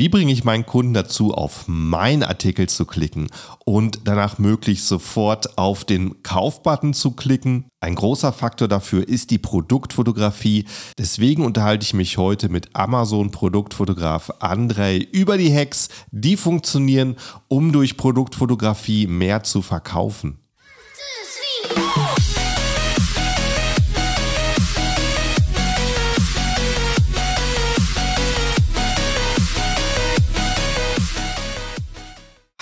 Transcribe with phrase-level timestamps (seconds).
[0.00, 3.26] Wie bringe ich meinen Kunden dazu, auf meinen Artikel zu klicken
[3.66, 7.66] und danach möglichst sofort auf den Kaufbutton zu klicken?
[7.80, 10.64] Ein großer Faktor dafür ist die Produktfotografie.
[10.96, 17.16] Deswegen unterhalte ich mich heute mit Amazon Produktfotograf Andrei über die Hacks, die funktionieren,
[17.48, 20.38] um durch Produktfotografie mehr zu verkaufen.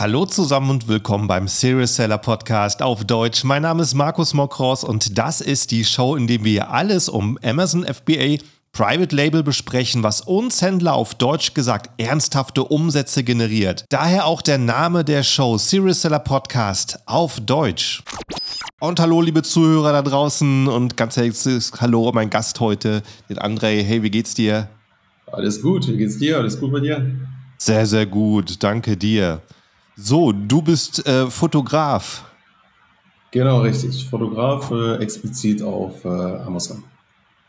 [0.01, 3.43] Hallo zusammen und willkommen beim Serious Seller Podcast auf Deutsch.
[3.43, 7.37] Mein Name ist Markus Mokros und das ist die Show, in der wir alles um
[7.43, 8.37] Amazon FBA
[8.71, 13.87] Private Label besprechen, was uns Händler auf Deutsch gesagt ernsthafte Umsätze generiert.
[13.88, 18.05] Daher auch der Name der Show Serious Seller Podcast auf Deutsch.
[18.79, 23.83] Und hallo liebe Zuhörer da draußen und ganz herzliches Hallo mein Gast heute, den André.
[23.83, 24.69] Hey, wie geht's dir?
[25.33, 26.38] Alles gut, wie geht's dir?
[26.38, 27.05] Alles gut bei dir?
[27.59, 29.43] Sehr, sehr gut, danke dir.
[30.01, 32.23] So, du bist äh, Fotograf.
[33.32, 34.07] Genau, richtig.
[34.09, 36.85] Fotograf äh, explizit auf äh, Amazon.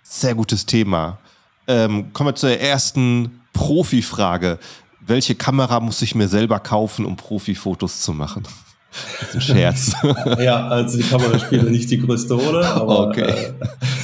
[0.01, 1.19] Sehr gutes Thema.
[1.67, 4.57] Ähm, kommen wir zur ersten Profi-Frage.
[5.05, 8.43] Welche Kamera muss ich mir selber kaufen, um Profifotos zu machen?
[9.19, 9.93] Das ist ein Scherz.
[10.39, 13.09] ja, also die Kamera spielt nicht die größte Rolle, aber.
[13.09, 13.29] Okay.
[13.29, 13.53] Äh,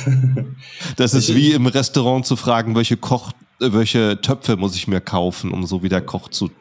[0.96, 5.02] das ist wie im Restaurant zu fragen, welche Koch, äh, welche Töpfe muss ich mir
[5.02, 6.52] kaufen, um so wie der Koch zu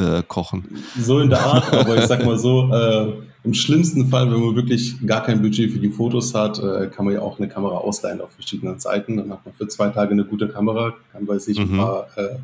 [0.00, 0.64] äh, kochen.
[0.98, 3.12] So in der Art, aber ich sag mal so, äh,
[3.42, 7.06] im schlimmsten Fall, wenn man wirklich gar kein Budget für die Fotos hat, äh, kann
[7.06, 9.16] man ja auch eine Kamera ausleihen auf verschiedenen Seiten.
[9.16, 11.74] Dann hat man für zwei Tage eine gute Kamera, kann bei sich mhm.
[11.74, 12.36] ein paar äh,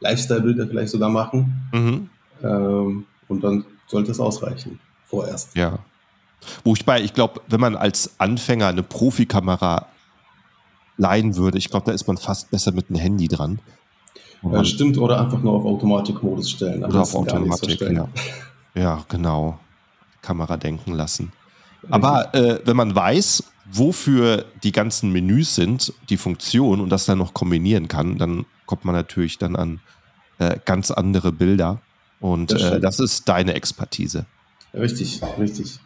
[0.00, 1.68] Lifestyle-Bilder vielleicht sogar machen.
[1.72, 2.10] Mhm.
[2.42, 5.54] Ähm, und dann sollte es ausreichen, vorerst.
[5.56, 5.78] Ja.
[6.64, 9.86] Wo ich bei, ich glaube, wenn man als Anfänger eine Profikamera
[10.96, 13.60] leihen würde, ich glaube, da ist man fast besser mit einem Handy dran.
[14.42, 16.84] Ja, stimmt, oder einfach nur auf Automatikmodus stellen.
[16.84, 18.08] Oder auf Automatik, ja.
[18.74, 19.58] ja, genau.
[20.22, 21.32] Kamera denken lassen.
[21.90, 27.18] Aber äh, wenn man weiß, wofür die ganzen Menüs sind, die Funktion und das dann
[27.18, 29.80] noch kombinieren kann, dann kommt man natürlich dann an
[30.38, 31.80] äh, ganz andere Bilder.
[32.20, 34.26] Und das, äh, das ist deine Expertise.
[34.72, 35.78] Richtig, richtig.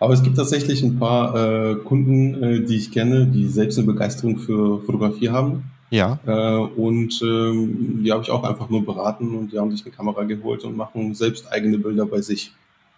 [0.00, 3.86] Aber es gibt tatsächlich ein paar äh, Kunden, äh, die ich kenne, die selbst eine
[3.86, 6.18] Begeisterung für Fotografie haben ja.
[6.26, 9.94] Äh, und ähm, die habe ich auch einfach nur beraten und die haben sich eine
[9.94, 12.52] Kamera geholt und machen selbst eigene Bilder bei sich.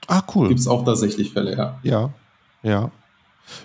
[0.06, 0.48] Ah, cool.
[0.48, 1.78] Gibt es auch tatsächlich Fälle, ja.
[1.82, 2.10] Ja,
[2.62, 2.90] ja.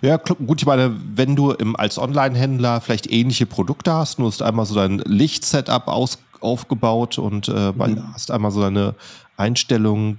[0.01, 4.41] Ja, gut, ich meine, wenn du im, als Online-Händler vielleicht ähnliche Produkte hast, du hast
[4.41, 5.87] einmal so dein Lichtsetup
[6.41, 8.13] aufgebaut und äh, mhm.
[8.13, 8.95] hast einmal so deine
[9.37, 10.17] Einstellung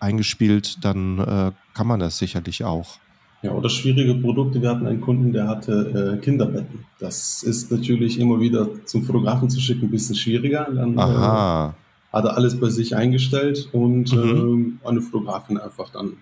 [0.00, 2.98] eingespielt, dann äh, kann man das sicherlich auch.
[3.42, 4.60] Ja, oder schwierige Produkte.
[4.60, 6.84] Wir hatten einen Kunden, der hatte äh, Kinderbetten.
[6.98, 10.68] Das ist natürlich immer wieder zum Fotografen zu schicken ein bisschen schwieriger.
[10.70, 14.78] Dann äh, hat er alles bei sich eingestellt und mhm.
[14.84, 16.18] äh, eine Fotografin einfach dann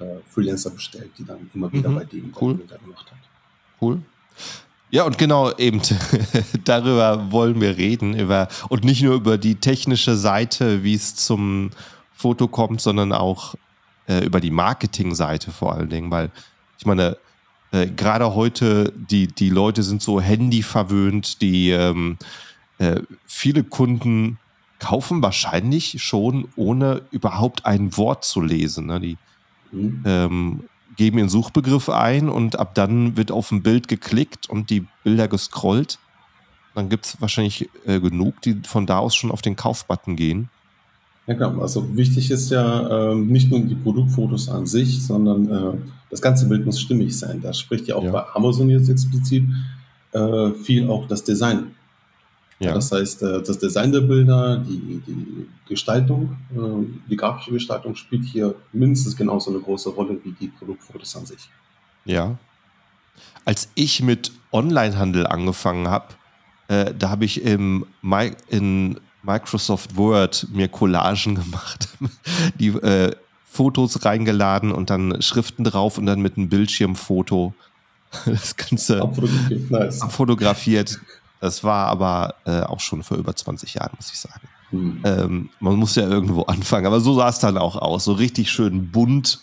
[0.00, 1.94] äh, Freelancer bestellt, die dann immer wieder mhm.
[1.96, 2.54] bei dem cool.
[2.54, 3.18] gemacht hat.
[3.80, 4.00] Cool.
[4.90, 5.82] Ja, und genau eben
[6.64, 8.18] darüber wollen wir reden.
[8.18, 11.70] Über, und nicht nur über die technische Seite, wie es zum
[12.14, 13.54] Foto kommt, sondern auch
[14.06, 16.30] äh, über die Marketingseite vor allen Dingen, weil
[16.78, 17.16] ich meine,
[17.72, 22.18] äh, gerade heute, die, die Leute sind so Handy verwöhnt, die ähm,
[22.78, 24.38] äh, viele Kunden
[24.78, 28.86] kaufen wahrscheinlich schon, ohne überhaupt ein Wort zu lesen.
[28.86, 29.00] Ne?
[29.00, 29.16] Die
[29.72, 30.02] mhm.
[30.04, 30.64] ähm,
[30.96, 35.26] geben ihren Suchbegriff ein und ab dann wird auf ein Bild geklickt und die Bilder
[35.26, 35.98] gescrollt.
[36.74, 40.50] Dann gibt es wahrscheinlich äh, genug, die von da aus schon auf den Kaufbutton gehen.
[41.26, 41.58] Ja, klar.
[41.60, 45.78] Also wichtig ist ja äh, nicht nur die Produktfotos an sich, sondern äh,
[46.10, 47.40] das ganze Bild muss stimmig sein.
[47.40, 48.10] Da spricht ja auch ja.
[48.10, 49.44] bei Amazon jetzt explizit
[50.12, 51.74] äh, viel auch das Design.
[52.58, 52.74] Ja.
[52.74, 58.24] Das heißt, äh, das Design der Bilder, die, die Gestaltung, äh, die grafische Gestaltung spielt
[58.24, 61.48] hier mindestens genauso eine große Rolle wie die Produktfotos an sich.
[62.04, 62.36] Ja.
[63.44, 66.14] Als ich mit Onlinehandel angefangen habe,
[66.68, 67.86] äh, da habe ich im,
[68.48, 71.88] in Microsoft Word mir Collagen gemacht,
[72.58, 73.14] die äh,
[73.44, 77.54] Fotos reingeladen und dann Schriften drauf und dann mit einem Bildschirmfoto
[78.26, 79.70] das Ganze abfotografiert.
[79.70, 80.00] Nice.
[80.00, 81.00] abfotografiert.
[81.40, 84.48] Das war aber äh, auch schon vor über 20 Jahren, muss ich sagen.
[84.70, 85.00] Hm.
[85.04, 88.04] Ähm, man muss ja irgendwo anfangen, aber so sah es dann auch aus.
[88.04, 89.40] So richtig schön bunt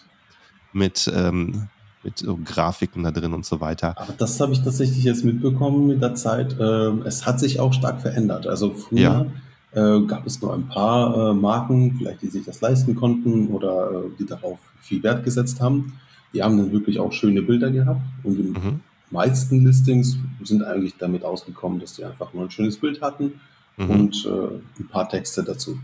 [0.73, 1.67] mit, ähm,
[2.03, 3.97] mit so Grafiken da drin und so weiter.
[3.97, 6.55] Aber das habe ich tatsächlich jetzt mitbekommen mit der Zeit.
[6.59, 8.47] Ähm, es hat sich auch stark verändert.
[8.47, 8.99] Also früher.
[8.99, 9.25] Ja
[9.73, 13.91] äh, gab es nur ein paar äh, Marken, vielleicht die sich das leisten konnten oder
[13.91, 15.93] äh, die darauf viel Wert gesetzt haben.
[16.33, 18.79] Die haben dann wirklich auch schöne Bilder gehabt und die mhm.
[19.09, 23.33] meisten Listings sind eigentlich damit ausgekommen, dass die einfach nur ein schönes Bild hatten
[23.77, 23.89] mhm.
[23.89, 25.79] und äh, ein paar Texte dazu.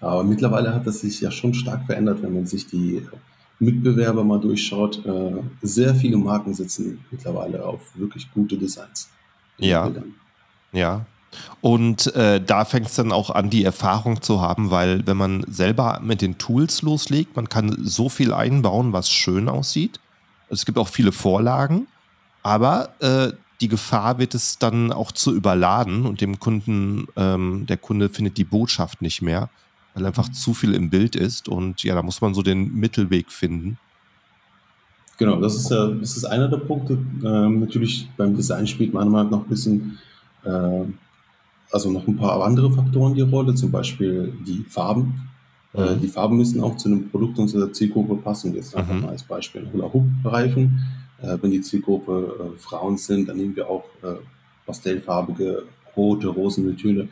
[0.00, 3.06] Aber mittlerweile hat das sich ja schon stark verändert, wenn man sich die
[3.58, 5.04] Mitbewerber mal durchschaut.
[5.04, 9.10] Äh, sehr viele Marken sitzen mittlerweile auf wirklich gute Designs.
[9.58, 9.92] Ja.
[10.72, 11.04] Ja.
[11.60, 15.44] Und äh, da fängt es dann auch an, die Erfahrung zu haben, weil wenn man
[15.48, 20.00] selber mit den Tools loslegt, man kann so viel einbauen, was schön aussieht.
[20.48, 21.86] Es gibt auch viele Vorlagen,
[22.42, 27.76] aber äh, die Gefahr wird es dann auch zu überladen und dem Kunden, ähm, der
[27.76, 29.50] Kunde findet die Botschaft nicht mehr
[29.94, 30.32] weil einfach mhm.
[30.32, 33.78] zu viel im Bild ist und ja, da muss man so den Mittelweg finden.
[35.18, 36.94] Genau, das ist, äh, das ist einer der Punkte.
[37.24, 39.98] Ähm, natürlich beim Design spielt Meinung nach noch ein bisschen,
[40.44, 40.84] äh,
[41.70, 45.28] also noch ein paar andere Faktoren die Rolle, zum Beispiel die Farben.
[45.74, 45.88] Äh, mhm.
[45.88, 48.54] Äh, die Farben müssen auch zu einem Produkt unserer Zielgruppe passen.
[48.54, 49.02] Jetzt einfach mhm.
[49.02, 50.80] mal als Beispiel Hula-Hoop-Reifen.
[51.22, 53.84] Äh, wenn die Zielgruppe äh, Frauen sind, dann nehmen wir auch
[54.66, 55.64] pastellfarbige,
[55.96, 57.08] rote, rosene Töne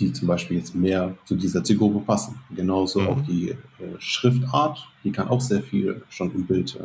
[0.00, 2.40] die zum Beispiel jetzt mehr zu dieser Zielgruppe passen.
[2.56, 3.06] Genauso mhm.
[3.06, 3.54] auch die
[4.00, 6.76] Schriftart, die kann auch sehr viel schon im Bild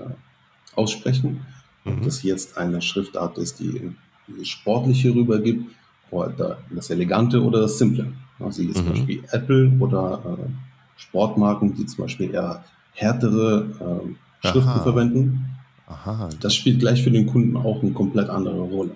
[0.76, 1.44] aussprechen.
[1.86, 1.92] Mhm.
[1.94, 3.90] Ob das jetzt eine Schriftart ist, die,
[4.28, 5.72] die sportliche rübergibt,
[6.12, 8.12] oder das Elegante oder das Simple.
[8.40, 8.86] Also jetzt mhm.
[8.86, 10.50] zum Beispiel Apple oder äh,
[10.98, 12.64] Sportmarken, die zum Beispiel eher
[12.94, 14.02] härtere
[14.44, 14.84] äh, Schriften Aha.
[14.84, 15.46] verwenden.
[15.88, 16.30] Aha.
[16.40, 18.92] Das spielt gleich für den Kunden auch eine komplett andere Rolle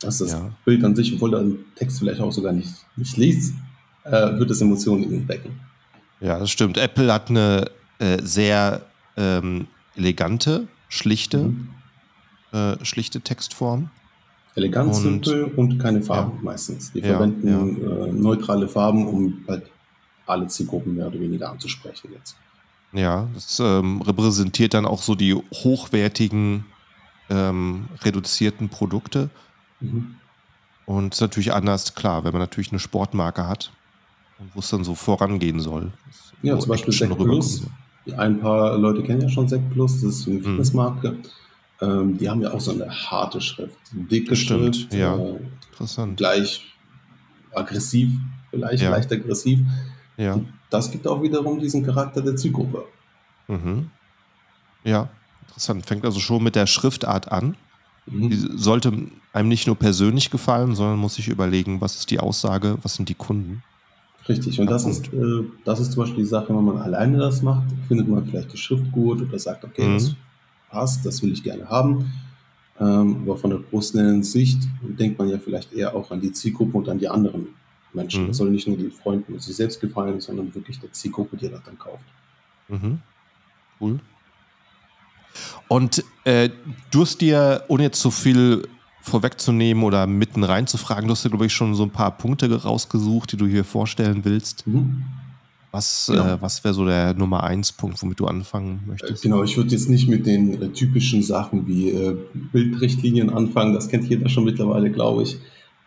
[0.00, 0.50] dass das ja.
[0.64, 3.54] Bild an sich, obwohl der Text vielleicht auch sogar nicht, nicht liest,
[4.04, 5.60] äh, wird es Emotionen in ihn wecken.
[6.20, 6.76] Ja, das stimmt.
[6.78, 8.82] Apple hat eine äh, sehr
[9.16, 9.66] ähm,
[9.96, 11.68] elegante, schlichte, mhm.
[12.52, 13.90] äh, schlichte Textform.
[14.54, 16.42] Elegant, und, simpel und keine Farben ja.
[16.42, 16.92] meistens.
[16.92, 18.06] Die ja, verwenden ja.
[18.06, 19.64] Äh, neutrale Farben, um halt
[20.26, 22.36] alle Zielgruppen mehr oder weniger anzusprechen jetzt.
[22.92, 26.64] Ja, das ähm, repräsentiert dann auch so die hochwertigen,
[27.28, 29.30] ähm, reduzierten Produkte.
[29.80, 30.14] Mhm.
[30.86, 33.72] Und ist natürlich anders, klar, wenn man natürlich eine Sportmarke hat
[34.38, 35.92] und wo es dann so vorangehen soll.
[36.42, 37.62] Ja, zum Beispiel Sec Plus.
[38.16, 40.44] Ein paar Leute kennen ja schon Sec Plus, das ist eine mhm.
[40.44, 41.10] Fitnessmarke.
[41.10, 41.22] Mhm.
[41.80, 45.16] Ähm, die haben ja auch so eine harte Schrift, dicke Stimmt, Schrift, ja.
[45.16, 45.38] Äh,
[45.70, 46.16] Interessant.
[46.16, 46.64] gleich
[47.54, 48.10] aggressiv,
[48.50, 48.90] vielleicht ja.
[48.90, 49.60] leicht aggressiv.
[50.16, 50.40] Ja.
[50.68, 52.84] das gibt auch wiederum diesen Charakter der Zielgruppe.
[53.46, 53.88] Mhm.
[54.82, 55.08] Ja,
[55.46, 55.86] interessant.
[55.86, 57.56] Fängt also schon mit der Schriftart an.
[58.06, 58.30] Mhm.
[58.30, 58.92] Die sollte
[59.32, 63.08] einem nicht nur persönlich gefallen, sondern muss sich überlegen, was ist die Aussage, was sind
[63.08, 63.62] die Kunden.
[64.28, 67.40] Richtig, und das ist, äh, das ist zum Beispiel die Sache, wenn man alleine das
[67.40, 69.94] macht, findet man vielleicht die Schrift gut oder sagt, okay, mhm.
[69.94, 70.14] das
[70.70, 72.10] passt, das will ich gerne haben.
[72.80, 76.78] Ähm, aber von der professionellen Sicht denkt man ja vielleicht eher auch an die Zielgruppe
[76.78, 77.48] und an die anderen
[77.92, 78.24] Menschen.
[78.24, 78.28] Mhm.
[78.28, 81.48] Das soll nicht nur den Freunden und sich selbst gefallen, sondern wirklich der Zielgruppe, die
[81.48, 82.04] das dann kauft.
[82.68, 83.00] Mhm.
[83.80, 84.00] Cool.
[85.68, 86.50] Und äh,
[86.90, 88.66] du hast dir, ohne jetzt so viel
[89.02, 93.32] vorwegzunehmen oder mitten reinzufragen, du hast dir, glaube ich, schon so ein paar Punkte rausgesucht,
[93.32, 94.66] die du hier vorstellen willst.
[94.66, 95.04] Mhm.
[95.70, 96.26] Was, genau.
[96.26, 99.22] äh, was wäre so der Nummer eins Punkt, womit du anfangen möchtest?
[99.22, 102.16] Genau, ich würde jetzt nicht mit den äh, typischen Sachen wie äh,
[102.52, 105.38] Bildrichtlinien anfangen, das kennt jeder schon mittlerweile, glaube ich.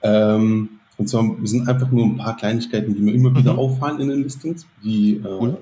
[0.04, 3.60] Ähm, und zwar sind einfach nur ein paar Kleinigkeiten, die mir immer wieder mhm.
[3.60, 5.58] auffallen in den Listings, die äh, cool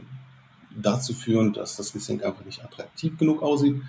[0.82, 3.82] dazu führen, dass das Listing einfach nicht attraktiv genug aussieht.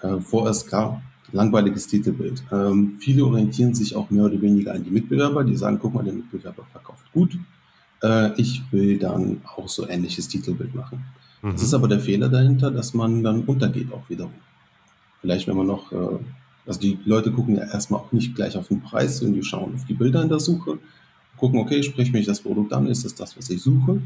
[0.00, 1.02] Äh, vorerst klar,
[1.32, 2.42] langweiliges Titelbild.
[2.52, 6.04] Ähm, viele orientieren sich auch mehr oder weniger an die Mitbewerber, die sagen, guck mal,
[6.04, 7.38] der Mitbewerber verkauft gut.
[8.04, 11.04] Äh, ich will dann auch so ähnliches Titelbild machen.
[11.42, 11.52] Mhm.
[11.52, 14.34] Das ist aber der Fehler dahinter, dass man dann untergeht auch wiederum.
[15.22, 16.18] Vielleicht, wenn man noch, äh,
[16.66, 19.74] also die Leute gucken ja erstmal auch nicht gleich auf den Preis, sondern die schauen
[19.74, 20.78] auf die Bilder in der Suche,
[21.38, 24.02] gucken, okay, sprich mich das Produkt an, ist das das, was ich suche?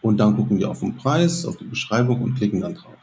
[0.00, 2.94] Und dann gucken die auf den Preis, auf die Beschreibung und klicken dann drauf.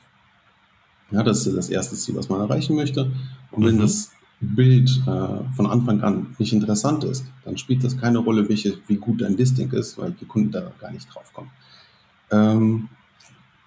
[1.12, 3.12] Ja, das ist das erste Ziel, was man erreichen möchte.
[3.52, 3.82] Und wenn mhm.
[3.82, 8.78] das Bild äh, von Anfang an nicht interessant ist, dann spielt das keine Rolle, welche,
[8.88, 11.52] wie gut dein Listing ist, weil die Kunden da gar nicht drauf kommen.
[12.32, 12.90] Ähm,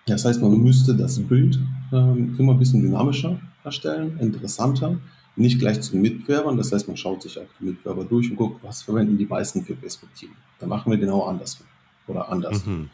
[0.06, 1.58] das heißt, man müsste das Bild
[1.92, 4.98] ähm, immer ein bisschen dynamischer erstellen, interessanter,
[5.36, 6.56] nicht gleich zu den Mitbewerbern.
[6.56, 9.62] Das heißt, man schaut sich auch die Mitbewerber durch und guckt, was verwenden die meisten
[9.62, 10.34] für Perspektiven.
[10.58, 11.66] Da machen wir genau andersrum
[12.06, 12.64] oder anders.
[12.66, 12.90] Mhm.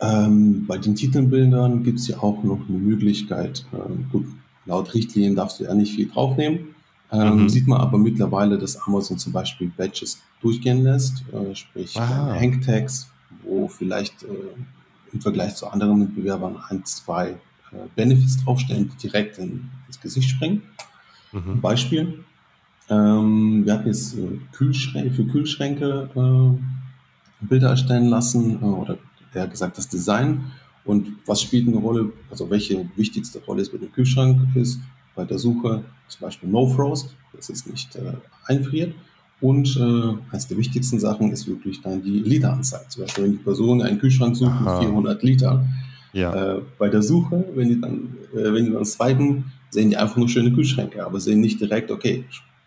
[0.00, 4.26] Ähm, bei den Titelbildern gibt es ja auch noch eine Möglichkeit, äh, gut,
[4.66, 6.74] laut Richtlinien darfst du ja nicht viel draufnehmen.
[7.12, 7.48] Ähm, mhm.
[7.48, 13.08] Sieht man aber mittlerweile, dass Amazon zum Beispiel Badges durchgehen lässt, äh, sprich Hangtags,
[13.42, 14.26] wo vielleicht äh,
[15.12, 20.28] im Vergleich zu anderen Mitbewerbern ein, zwei äh, Benefits draufstellen, die direkt in, ins Gesicht
[20.28, 20.62] springen.
[21.32, 21.60] Mhm.
[21.60, 22.24] Beispiel.
[22.88, 28.98] Ähm, wir hatten jetzt äh, Kühlschränke, für Kühlschränke äh, Bilder erstellen lassen äh, oder
[29.32, 30.52] eher gesagt das Design
[30.84, 34.80] und was spielt eine Rolle, also welche wichtigste Rolle es mit dem Kühlschrank ist,
[35.14, 38.12] bei der Suche zum Beispiel No Frost, dass es nicht äh,
[38.46, 38.94] einfriert
[39.40, 42.84] Und äh, eines der wichtigsten Sachen ist wirklich dann die Literanzahl.
[42.88, 45.66] Zum Beispiel, wenn die Person einen Kühlschrank sucht mit 400 Liter,
[46.12, 46.56] ja.
[46.56, 50.16] äh, bei der Suche, wenn die dann, äh, wenn die dann swipen, sehen die einfach
[50.16, 52.24] nur schöne Kühlschränke, aber sehen nicht direkt, okay,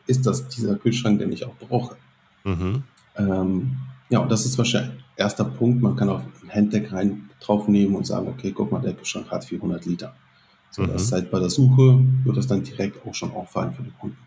[0.07, 1.95] ist das dieser Kühlschrank, den ich auch brauche?
[2.43, 2.83] Mhm.
[3.17, 3.75] Ähm,
[4.09, 5.81] ja, und das ist wahrscheinlich erster Punkt.
[5.81, 9.43] Man kann auch ein Handtag rein draufnehmen und sagen, okay, guck mal, der Kühlschrank hat
[9.45, 10.15] 400 Liter.
[10.71, 10.93] So, mhm.
[10.93, 14.17] das heißt, bei der Suche wird das dann direkt auch schon auffallen für den Kunden.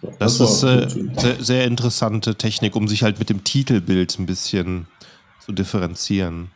[0.00, 4.18] So, das, das ist äh, sehr, sehr interessante Technik, um sich halt mit dem Titelbild
[4.18, 4.86] ein bisschen
[5.40, 6.48] zu differenzieren.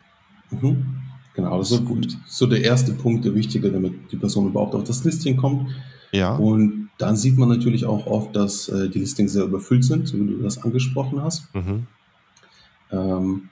[0.51, 0.85] Mhm.
[1.33, 2.17] Genau, das ist gut.
[2.25, 5.69] so der erste Punkt, der wichtige, damit die Person überhaupt auf das Listing kommt.
[6.11, 6.35] Ja.
[6.35, 10.17] Und dann sieht man natürlich auch oft, dass äh, die Listings sehr überfüllt sind, so
[10.17, 11.53] wie du das angesprochen hast.
[11.53, 11.85] Mhm.
[12.91, 13.49] Ähm,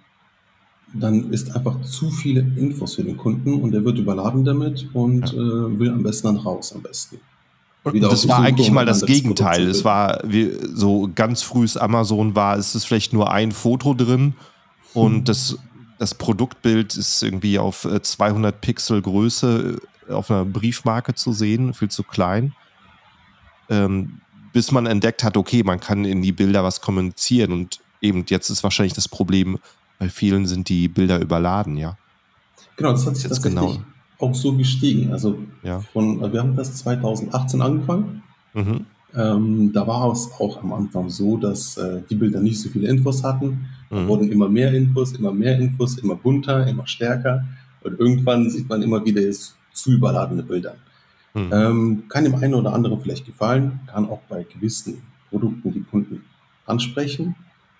[0.93, 5.33] dann ist einfach zu viele Infos für den Kunden und der wird überladen damit und
[5.33, 5.39] ja.
[5.39, 7.19] äh, will am besten dann raus, am besten.
[7.83, 9.67] Und das war eigentlich mal das Gegenteil.
[9.67, 14.33] Es war wie, so ganz frühes Amazon war, es ist vielleicht nur ein Foto drin
[14.93, 15.23] und hm.
[15.25, 15.57] das
[15.97, 19.77] das Produktbild ist irgendwie auf 200 äh, Pixel Größe
[20.07, 22.53] äh, auf einer Briefmarke zu sehen, viel zu klein.
[23.69, 24.19] Ähm,
[24.53, 28.49] bis man entdeckt hat, okay, man kann in die Bilder was kommunizieren und eben jetzt
[28.49, 29.59] ist wahrscheinlich das Problem,
[29.99, 31.97] bei vielen sind die Bilder überladen, ja.
[32.77, 33.79] Genau, das hat sich jetzt genau.
[34.19, 35.11] auch so gestiegen.
[35.11, 35.79] Also ja.
[35.93, 38.23] von, wir haben das 2018 angefangen.
[38.53, 38.85] Mhm.
[39.15, 42.89] Ähm, da war es auch am Anfang so, dass äh, die Bilder nicht so viele
[42.89, 43.67] Infos hatten.
[43.89, 44.07] Da mhm.
[44.07, 47.45] wurden immer mehr Infos, immer mehr Infos, immer bunter, immer stärker.
[47.81, 49.21] Und irgendwann sieht man immer wieder
[49.71, 50.75] zu überladene Bilder.
[51.33, 51.49] Mhm.
[51.53, 56.23] Ähm, kann dem einen oder anderen vielleicht gefallen, kann auch bei gewissen Produkten die Kunden
[56.65, 57.35] ansprechen.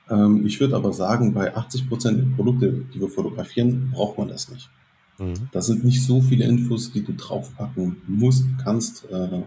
[0.10, 4.28] Ähm, ich würde aber sagen, bei 80 Prozent der Produkte, die wir fotografieren, braucht man
[4.28, 4.70] das nicht.
[5.18, 5.50] Mhm.
[5.52, 9.44] Das sind nicht so viele Infos, die du draufpacken musst, kannst, äh,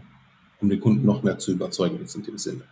[0.60, 2.62] um den Kunden noch mehr zu überzeugen jetzt in dem Sinne.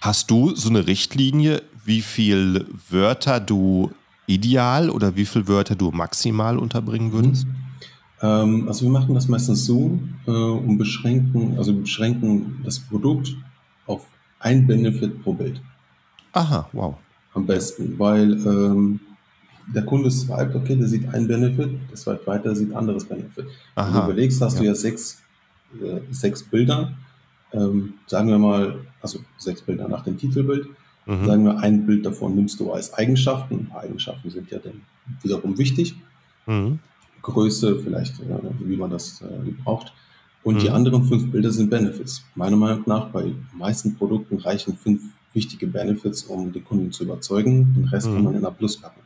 [0.00, 3.90] Hast du so eine Richtlinie, wie viele Wörter du
[4.26, 7.46] ideal oder wie viele Wörter du maximal unterbringen würdest?
[7.46, 7.54] Mhm.
[8.20, 13.36] Ähm, also wir machen das meistens so äh, und beschränken, also beschränken das Produkt
[13.86, 14.06] auf
[14.40, 15.60] ein Benefit pro Bild.
[16.32, 16.96] Aha, wow.
[17.34, 19.00] Am besten, weil ähm,
[19.66, 23.46] der Kunde swiped, okay, der sieht ein Benefit, der swiped weiter, sieht anderes Benefit.
[23.74, 24.60] Aha, Wenn du überlegst, hast ja.
[24.60, 25.22] du ja sechs,
[25.82, 26.92] äh, sechs Bilder
[27.54, 30.66] ähm, sagen wir mal, also sechs Bilder nach dem Titelbild,
[31.06, 31.26] mhm.
[31.26, 33.70] sagen wir, ein Bild davon nimmst du als Eigenschaften.
[33.74, 34.82] Eigenschaften sind ja dann
[35.22, 35.94] wiederum wichtig.
[36.46, 36.80] Mhm.
[37.22, 39.92] Größe, vielleicht, äh, wie man das äh, braucht.
[40.42, 40.58] Und mhm.
[40.60, 42.24] die anderen fünf Bilder sind Benefits.
[42.34, 45.02] Meiner Meinung nach, bei meisten Produkten reichen fünf
[45.34, 47.74] wichtige Benefits, um den Kunden zu überzeugen.
[47.74, 48.24] Den Rest kann mhm.
[48.24, 49.00] man in der Plus packen.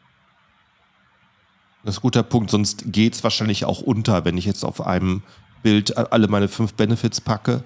[1.85, 4.87] Das ist ein guter Punkt, sonst geht es wahrscheinlich auch unter, wenn ich jetzt auf
[4.87, 5.23] einem
[5.62, 7.62] Bild alle meine fünf Benefits packe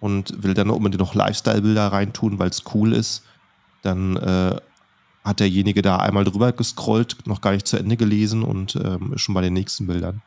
[0.00, 3.22] und will dann unbedingt noch Lifestyle-Bilder reintun, weil es cool ist,
[3.82, 4.56] dann äh,
[5.24, 9.22] hat derjenige da einmal drüber gescrollt, noch gar nicht zu Ende gelesen und ähm, ist
[9.22, 10.20] schon bei den nächsten Bildern.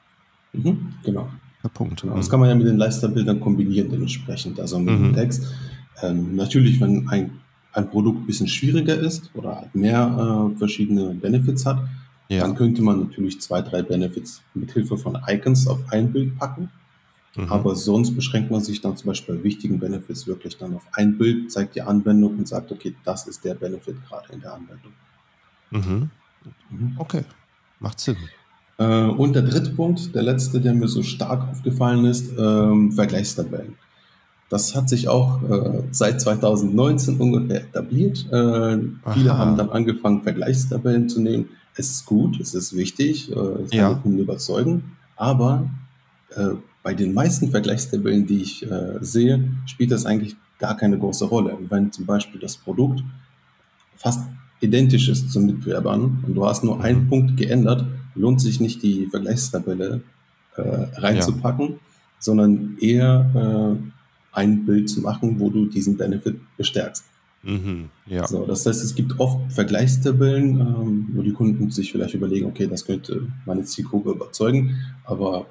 [0.53, 1.29] Mhm, genau.
[1.63, 2.01] Der Punkt.
[2.01, 5.03] Genau, das kann man ja mit den Lifestyle-Bildern kombinieren dementsprechend, also mit mhm.
[5.03, 5.45] dem Text.
[6.01, 7.31] Ähm, natürlich, wenn ein,
[7.77, 11.79] ein Produkt ein bisschen schwieriger ist oder mehr äh, verschiedene Benefits hat,
[12.27, 12.41] ja.
[12.41, 16.69] dann könnte man natürlich zwei, drei Benefits mit Hilfe von Icons auf ein Bild packen.
[17.35, 17.51] Mhm.
[17.51, 21.17] Aber sonst beschränkt man sich dann zum Beispiel bei wichtigen Benefits wirklich dann auf ein
[21.19, 24.93] Bild, zeigt die Anwendung und sagt, okay, das ist der Benefit gerade in der Anwendung.
[25.69, 26.09] Mhm.
[26.71, 26.95] Mhm.
[26.97, 27.23] Okay,
[27.79, 28.17] macht Sinn.
[28.79, 33.75] Äh, und der dritte Punkt, der letzte, der mir so stark aufgefallen ist, ähm, Vergleichstabellen.
[34.49, 38.25] Das hat sich auch äh, seit 2019 ungefähr etabliert.
[38.31, 38.77] Äh,
[39.13, 41.49] viele haben dann angefangen, Vergleichstabellen zu nehmen.
[41.75, 43.93] Es ist gut, es ist wichtig, äh, es kann ja.
[43.93, 45.69] die Kunden überzeugen, aber
[46.35, 46.51] äh,
[46.81, 51.57] bei den meisten Vergleichstabellen, die ich äh, sehe, spielt das eigentlich gar keine große Rolle.
[51.69, 53.03] Wenn zum Beispiel das Produkt
[53.95, 54.21] fast
[54.61, 56.81] identisch ist zum Mitbewerbern und du hast nur mhm.
[56.81, 57.85] einen Punkt geändert,
[58.15, 60.01] lohnt sich nicht die Vergleichstabelle
[60.55, 60.61] äh,
[60.95, 61.75] reinzupacken, ja.
[62.19, 63.96] sondern eher äh,
[64.37, 67.03] ein Bild zu machen, wo du diesen Benefit bestärkst.
[67.43, 68.27] Mhm, ja.
[68.27, 72.67] so, das heißt, es gibt oft Vergleichstabellen, ähm, wo die Kunden sich vielleicht überlegen, okay,
[72.67, 74.75] das könnte meine Zielgruppe überzeugen,
[75.05, 75.47] aber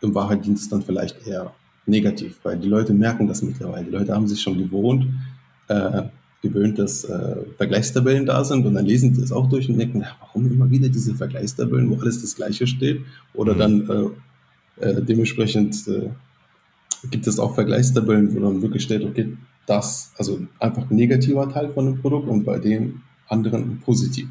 [0.00, 1.52] in Wahrheit dient es dann vielleicht eher
[1.84, 3.84] negativ, weil die Leute merken das mittlerweile.
[3.84, 5.06] Die Leute haben sich schon gewohnt,
[5.68, 6.04] äh,
[6.42, 9.98] gewöhnt, dass äh, Vergleichstabellen da sind und dann lesen sie es auch durch und denken,
[10.00, 13.02] na, warum immer wieder diese Vergleichstabellen, wo alles das Gleiche steht?
[13.34, 13.58] Oder mhm.
[13.58, 13.90] dann
[14.78, 16.10] äh, äh, dementsprechend äh,
[17.10, 21.70] gibt es auch Vergleichstabellen, wo dann wirklich steht, okay, das, also einfach ein negativer Teil
[21.72, 24.28] von dem Produkt und bei dem anderen positiv.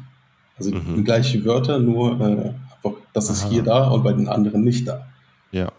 [0.58, 1.04] Also mhm.
[1.04, 3.50] gleiche Wörter, nur äh, einfach, das ist Aha.
[3.50, 5.06] hier da und bei den anderen nicht da.
[5.50, 5.72] Ja.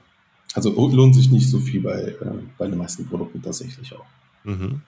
[0.54, 2.16] Also lohnt sich nicht so viel bei, äh,
[2.58, 4.06] bei den meisten Produkten tatsächlich auch.
[4.44, 4.82] Mhm.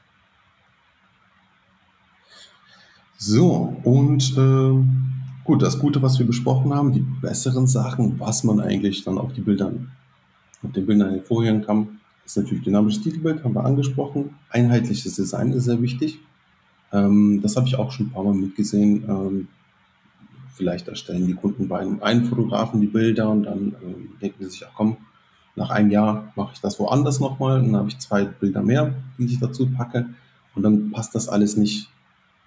[3.17, 8.59] So, und äh, gut, das Gute, was wir besprochen haben, die besseren Sachen, was man
[8.59, 9.91] eigentlich dann auf die Bildern,
[10.63, 14.35] auf den Bildern hervorheben kann, ist natürlich dynamisches Titelbild, haben wir angesprochen.
[14.49, 16.19] Einheitliches Design ist sehr wichtig.
[16.91, 19.03] Ähm, das habe ich auch schon ein paar Mal mitgesehen.
[19.07, 19.47] Ähm,
[20.55, 24.49] vielleicht erstellen die Kunden bei einem einen Fotografen die Bilder und dann ähm, denken sie
[24.49, 24.97] sich, ach komm,
[25.55, 28.93] nach einem Jahr mache ich das woanders nochmal und dann habe ich zwei Bilder mehr,
[29.17, 30.09] die ich dazu packe
[30.55, 31.89] und dann passt das alles nicht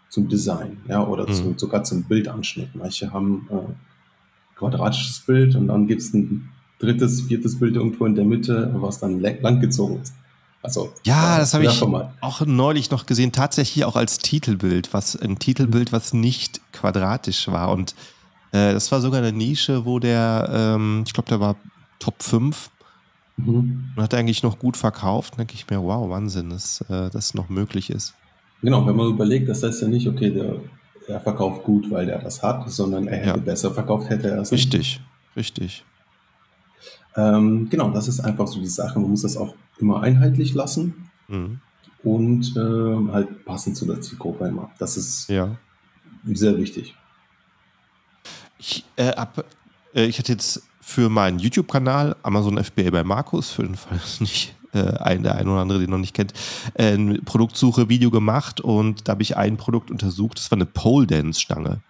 [0.09, 1.33] zum Design, ja, oder mhm.
[1.33, 2.75] zu, sogar zum Bildanschnitt.
[2.75, 6.49] Manche haben äh, quadratisches Bild und dann gibt es ein
[6.79, 10.15] drittes, viertes Bild irgendwo in der Mitte, was dann langgezogen ist.
[10.63, 11.83] Also, ja, äh, das habe ich
[12.21, 17.71] auch neulich noch gesehen, tatsächlich auch als Titelbild, was ein Titelbild, was nicht quadratisch war.
[17.71, 17.95] Und
[18.53, 21.57] äh, das war sogar eine Nische, wo der, ähm, ich glaube, der war
[22.01, 22.71] Top 5
[23.37, 23.93] mhm.
[23.97, 25.35] und hat eigentlich noch gut verkauft.
[25.35, 28.15] Da denke ich mir, wow, Wahnsinn, dass äh, das noch möglich ist.
[28.61, 30.57] Genau, wenn man überlegt, das heißt ja nicht, okay, der,
[31.07, 33.37] er verkauft gut, weil er das hat, sondern er hätte ja.
[33.37, 34.65] besser verkauft, hätte er es nicht.
[34.75, 35.01] Richtig,
[35.37, 35.85] richtig.
[37.19, 39.01] Ähm, genau, das ist einfach so die Sache.
[39.01, 41.59] Man muss das auch immer einheitlich lassen mhm.
[42.05, 44.71] und äh, halt passend zu der Zielgruppe immer.
[44.79, 45.57] Das ist ja.
[46.25, 46.95] sehr wichtig.
[48.59, 49.45] Ich, äh, ab,
[49.95, 54.55] äh, ich hatte jetzt für meinen YouTube-Kanal Amazon FBA bei Markus, für den Fall nicht
[54.73, 56.35] äh, ein, der eine oder andere, den noch nicht kennt,
[56.79, 61.81] ein Produktsuche-Video gemacht und da habe ich ein Produkt untersucht, das war eine Pole-Dance-Stange.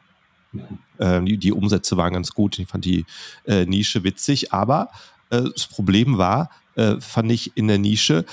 [0.53, 0.63] Mhm.
[0.99, 3.05] Ähm, die, die, Umsätze waren ganz gut, ich fand die
[3.47, 8.25] äh, Nische witzig, aber äh, das Problem war, äh, fand ich in der Nische,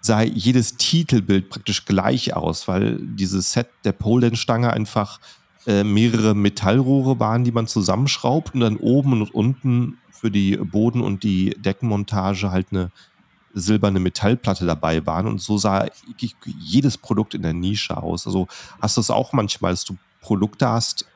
[0.00, 5.18] sah jedes Titelbild praktisch gleich aus, weil dieses Set der Pole-Dance-Stange einfach
[5.66, 11.00] äh, mehrere Metallrohre waren, die man zusammenschraubt und dann oben und unten für die Boden-
[11.00, 12.90] und die Deckenmontage halt eine
[13.54, 15.86] silberne Metallplatte dabei waren und so sah
[16.58, 18.26] jedes Produkt in der Nische aus.
[18.26, 18.48] Also
[18.80, 21.06] hast du es auch manchmal, dass du Produkte hast,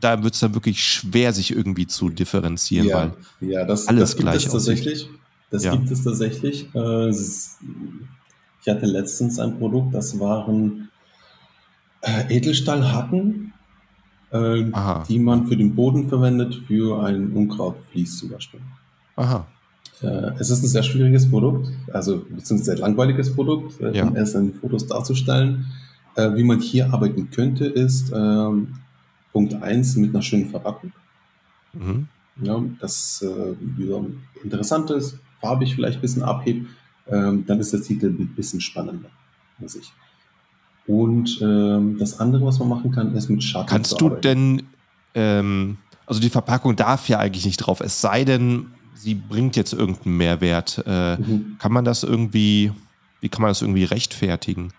[0.00, 2.96] da wird es dann wirklich schwer, sich irgendwie zu differenzieren, ja,
[3.40, 5.08] weil ja, das, alles das gibt gleich es tatsächlich.
[5.50, 5.74] Das ja.
[5.74, 6.68] gibt es tatsächlich.
[6.74, 10.88] Äh, ich hatte letztens ein Produkt, das waren
[12.02, 13.52] äh, Edelstahlhacken,
[14.30, 14.64] äh,
[15.08, 18.60] die man für den Boden verwendet, für ein Unkrautvlies zum Beispiel.
[19.16, 19.46] Aha.
[20.02, 24.04] Äh, es ist ein sehr schwieriges Produkt, also beziehungsweise ein sehr langweiliges Produkt, ja.
[24.04, 25.66] um erst in Fotos darzustellen.
[26.34, 28.74] Wie man hier arbeiten könnte, ist ähm,
[29.32, 30.92] Punkt 1 mit einer schönen Verpackung.
[31.72, 32.08] Mhm.
[32.40, 34.04] Ja, das äh, wieder
[34.42, 36.68] interessant ist, farbig vielleicht ein bisschen abhebt,
[37.08, 39.10] ähm, dann ist der Titel ein bisschen spannender
[39.60, 39.92] an sich.
[40.86, 44.62] Und ähm, das andere, was man machen kann, ist mit Schatten Kannst du denn,
[45.14, 49.72] ähm, also die Verpackung darf ja eigentlich nicht drauf, es sei denn, sie bringt jetzt
[49.72, 50.82] irgendeinen Mehrwert.
[50.86, 51.56] Äh, mhm.
[51.58, 52.72] Kann man das irgendwie,
[53.20, 54.72] wie kann man das irgendwie rechtfertigen?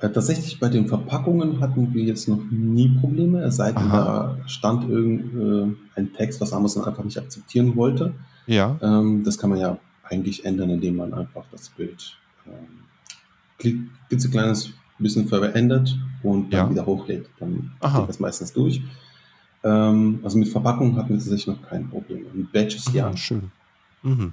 [0.00, 4.38] Äh, tatsächlich bei den Verpackungen hatten wir jetzt noch nie Probleme, es sei denn, da
[4.46, 8.14] stand irgendein äh, Text, was Amazon einfach nicht akzeptieren wollte.
[8.46, 8.78] Ja.
[8.80, 15.28] Ähm, das kann man ja eigentlich ändern, indem man einfach das Bild ähm, klitzekleines bisschen
[15.28, 16.70] verändert und dann ja.
[16.70, 17.28] wieder hochlädt.
[17.38, 18.00] Dann Aha.
[18.00, 18.82] geht das meistens durch.
[19.62, 22.26] Ähm, also mit Verpackung hatten wir tatsächlich noch kein Problem.
[22.32, 23.16] Mit Badges ja.
[23.16, 23.50] Schön.
[24.02, 24.32] Mhm.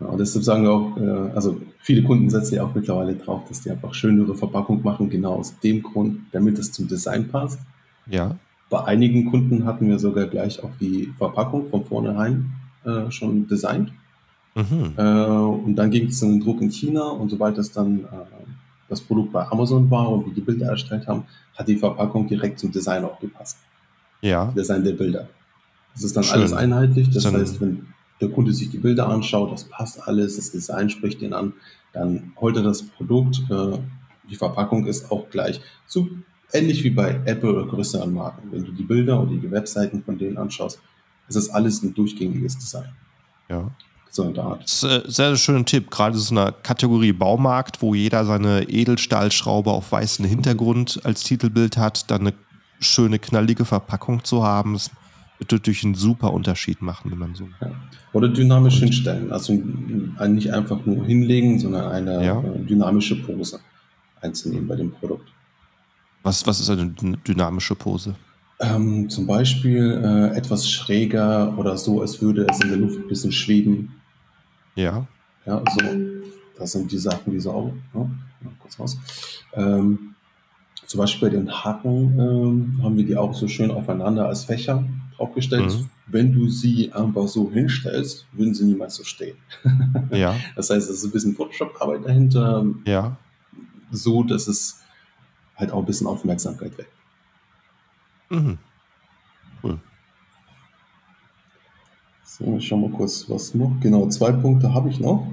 [0.00, 3.42] Ja, und deshalb sagen wir auch, äh, also viele Kunden setzen ja auch mittlerweile drauf,
[3.48, 7.60] dass die einfach schönere Verpackung machen, genau aus dem Grund, damit es zum Design passt.
[8.08, 8.36] Ja.
[8.70, 12.52] Bei einigen Kunden hatten wir sogar gleich auch die Verpackung von vornherein
[12.84, 13.92] äh, schon designt.
[14.54, 14.94] Mhm.
[14.96, 18.06] Äh, und dann ging es in den Druck in China und sobald das dann äh,
[18.88, 21.24] das Produkt bei Amazon war und wir die Bilder erstellt haben,
[21.56, 23.58] hat die Verpackung direkt zum Design auch gepasst.
[24.22, 24.46] Ja.
[24.46, 25.28] Design der Bilder.
[25.94, 26.40] Das ist dann Schön.
[26.40, 27.10] alles einheitlich.
[27.10, 27.86] Das dann heißt, wenn
[28.20, 31.52] der Kunde sich die Bilder anschaut, das passt alles, das Design spricht ihn an,
[31.92, 33.42] dann holt er das Produkt.
[33.50, 33.78] Äh,
[34.28, 35.60] die Verpackung ist auch gleich.
[35.86, 36.08] So
[36.52, 38.52] ähnlich wie bei Apple oder größeren Marken.
[38.52, 40.80] Wenn du die Bilder oder die Webseiten von denen anschaust,
[41.28, 42.90] ist das alles ein durchgängiges Design.
[43.48, 43.70] Ja.
[44.12, 44.64] So in der Art.
[44.64, 45.90] Das ist ein äh, sehr, sehr schöner Tipp.
[45.90, 52.10] Gerade so einer Kategorie Baumarkt, wo jeder seine Edelstahlschraube auf weißem Hintergrund als Titelbild hat,
[52.10, 52.34] dann eine
[52.80, 54.72] schöne, knallige Verpackung zu haben.
[54.72, 54.90] Wird
[55.40, 57.48] natürlich einen super Unterschied machen, wenn man so.
[57.60, 57.70] Ja.
[58.12, 59.32] Oder dynamisch und, hinstellen.
[59.32, 62.40] Also nicht einfach nur hinlegen, sondern eine ja.
[62.40, 63.60] Dynamische Pose
[64.20, 65.28] einzunehmen bei dem Produkt.
[66.22, 66.90] Was, was ist eine
[67.26, 68.14] dynamische Pose?
[68.60, 73.08] Ähm, zum Beispiel äh, etwas schräger oder so, als würde es in der Luft ein
[73.08, 73.94] bisschen schweben.
[74.74, 75.06] Ja.
[75.46, 75.86] Ja, so.
[76.58, 77.72] Das sind die Sachen, die so auch.
[77.94, 78.06] Ja,
[78.58, 78.98] kurz raus.
[79.54, 80.14] Ähm,
[80.86, 84.84] zum Beispiel bei den Haken ähm, haben wir die auch so schön aufeinander als Fächer
[85.20, 85.70] draufgestellt.
[85.70, 85.88] Mhm.
[86.06, 89.36] Wenn du sie einfach so hinstellst, würden sie niemals so stehen.
[90.10, 90.34] ja.
[90.56, 92.64] Das heißt, es ist ein bisschen Photoshop-Arbeit dahinter.
[92.86, 93.16] Ja.
[93.92, 94.80] So, dass es
[95.56, 96.88] halt auch ein bisschen Aufmerksamkeit weg.
[98.30, 98.58] Mhm.
[99.62, 99.78] Cool.
[102.24, 103.72] So, ich schau mal kurz, was noch.
[103.80, 105.26] Genau, zwei Punkte habe ich noch,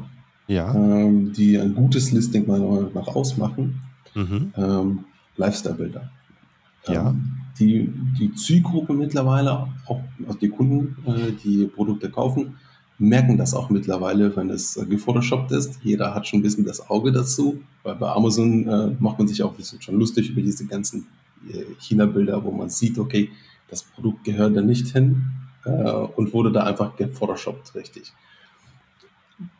[0.47, 0.73] Ja.
[0.73, 3.81] ähm, die ein gutes Listing meiner Meinung nach ausmachen.
[4.15, 4.53] Mhm.
[4.57, 5.05] Ähm,
[5.37, 6.09] Lifestyle-Bilder.
[6.87, 7.09] Ja.
[7.09, 12.57] Ähm, die, die Zielgruppe mittlerweile, auch also die Kunden, äh, die Produkte kaufen,
[12.99, 15.79] merken das auch mittlerweile, wenn es äh, gefotoshoppt ist.
[15.83, 19.41] Jeder hat schon ein bisschen das Auge dazu, weil bei Amazon äh, macht man sich
[19.43, 21.07] auch ein bisschen schon lustig über diese ganzen
[21.51, 23.29] äh, China-Bilder, wo man sieht, okay,
[23.69, 25.23] das Produkt gehört da nicht hin
[26.15, 28.13] und wurde da einfach gefotoshoppt, richtig.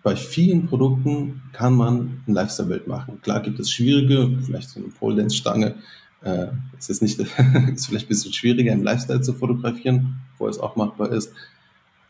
[0.04, 3.22] Bei vielen Produkten kann man ein Lifestyle-Bild machen.
[3.22, 5.76] Klar gibt es schwierige, vielleicht so eine Pole Dance-Stange,
[6.22, 7.20] äh, es ist nicht,
[7.74, 11.34] ist vielleicht ein bisschen schwieriger im Lifestyle zu fotografieren, wo es auch machbar ist.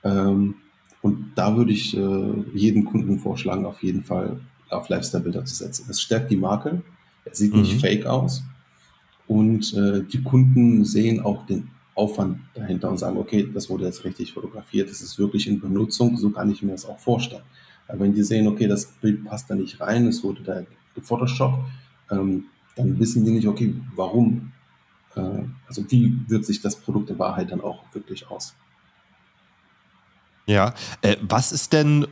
[0.04, 0.56] Ähm,
[1.02, 4.40] und da würde ich äh, jedem Kunden vorschlagen, auf jeden Fall
[4.70, 5.88] auf Lifestyle-Bilder zu setzen.
[5.90, 6.82] Es stärkt die Marke,
[7.26, 7.80] es sieht nicht Mhm.
[7.80, 8.44] fake aus
[9.28, 14.04] und äh, die Kunden sehen auch den Aufwand dahinter und sagen, okay, das wurde jetzt
[14.06, 17.44] richtig fotografiert, das ist wirklich in Benutzung, so kann ich mir das auch vorstellen.
[17.88, 20.62] Aber wenn die sehen, okay, das Bild passt da nicht rein, es wurde da
[20.96, 21.60] gefotoshoppt,
[22.12, 22.46] ähm,
[22.78, 24.52] dann wissen die nicht, okay, warum,
[25.16, 28.54] äh, also wie wirkt sich das Produkt in Wahrheit dann auch wirklich aus.
[30.46, 30.74] Ja.
[31.02, 32.08] Äh, was ist denn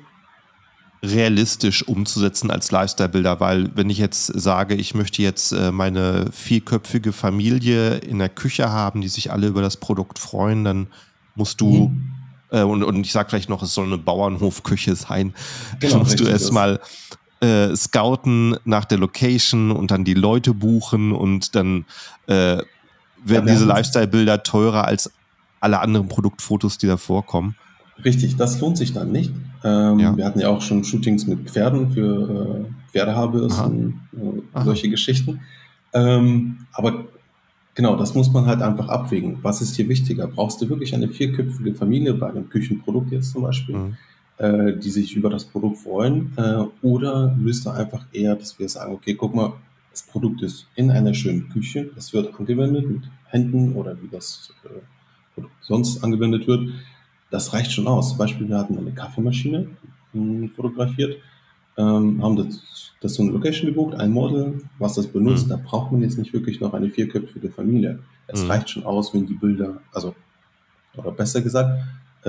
[1.03, 3.39] realistisch umzusetzen als Lifestyle-Bilder?
[3.39, 8.71] Weil wenn ich jetzt sage, ich möchte jetzt äh, meine vierköpfige Familie in der Küche
[8.71, 10.87] haben, die sich alle über das Produkt freuen, dann
[11.35, 12.11] musst du, Mhm.
[12.49, 15.33] äh, und, und ich sage vielleicht noch, es soll eine Bauernhofküche sein,
[15.79, 16.79] Genau, dann musst du erstmal
[17.41, 21.85] äh, scouten nach der Location und dann die Leute buchen und dann
[22.27, 22.65] äh, werden
[23.25, 25.11] wir diese Lifestyle-Bilder teurer als
[25.59, 27.55] alle anderen Produktfotos, die da vorkommen.
[28.03, 29.31] Richtig, das lohnt sich dann nicht.
[29.63, 30.15] Ähm, Ja.
[30.17, 34.01] Wir hatten ja auch schon Shootings mit Pferden für äh, Pferdehaarbürsten,
[34.53, 35.41] äh, solche Geschichten.
[35.93, 37.05] Ähm, aber
[37.73, 39.39] genau, das muss man halt einfach abwägen.
[39.41, 40.27] Was ist hier wichtiger?
[40.27, 43.97] Brauchst du wirklich eine vierköpfige Familie bei einem Küchenprodukt jetzt zum Beispiel, Mhm.
[44.37, 46.33] Äh, die sich über das Produkt freuen?
[46.37, 49.53] Äh, oder willst du einfach eher, dass wir sagen, okay, guck mal,
[49.91, 54.51] das Produkt ist in einer schönen Küche, es wird angewendet mit Händen oder wie das
[54.65, 54.69] äh,
[55.33, 56.69] Produkt sonst angewendet wird.
[57.31, 58.09] Das reicht schon aus.
[58.09, 59.67] Zum Beispiel, wir hatten eine Kaffeemaschine
[60.13, 61.17] mh, fotografiert,
[61.77, 65.45] ähm, haben das, das so eine Location gebucht, ein Model, was das benutzt.
[65.47, 65.49] Mhm.
[65.49, 67.99] Da braucht man jetzt nicht wirklich noch eine vierköpfige Familie.
[68.27, 68.51] Es Mhm.
[68.51, 70.13] reicht schon aus, wenn die Bilder, also,
[70.97, 71.69] oder besser gesagt,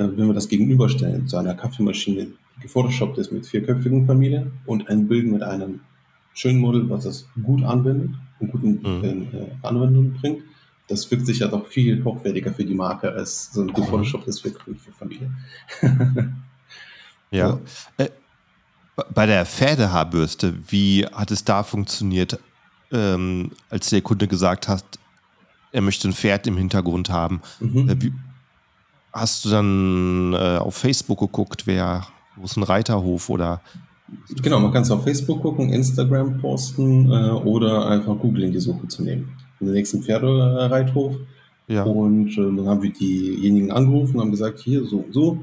[0.02, 5.08] wenn wir das gegenüberstellen zu einer Kaffeemaschine, die gefotoshoppt ist mit vierköpfigen Familie und ein
[5.08, 5.80] Bild mit einem
[6.34, 9.04] schönen Model, was das gut anwendet und gut in, Mhm.
[9.32, 10.42] äh, Anwendung bringt,
[10.88, 14.92] das wirkt sich ja doch viel hochwertiger für die Marke als so ein gefotoshopptes vierköpfige
[14.92, 15.30] Familie.
[17.30, 17.58] Ja.
[17.98, 18.10] Äh,
[19.14, 22.38] bei der Pferdehaarbürste, wie hat es da funktioniert,
[22.92, 24.84] ähm, als der Kunde gesagt hat,
[25.72, 27.42] er möchte ein Pferd im Hintergrund haben?
[27.60, 27.88] Mhm.
[27.90, 28.12] Äh, wie,
[29.16, 33.60] hast du dann äh, auf Facebook geguckt, wer, wo ist ein Reiterhof oder?
[34.42, 38.60] Genau, man kann es auf Facebook gucken, Instagram posten äh, oder einfach Google in die
[38.60, 39.32] Suche zu nehmen.
[39.60, 41.16] In den nächsten Pferdereithof.
[41.68, 41.82] Ja.
[41.82, 45.38] Und äh, dann haben wir diejenigen angerufen und haben gesagt, hier so und so,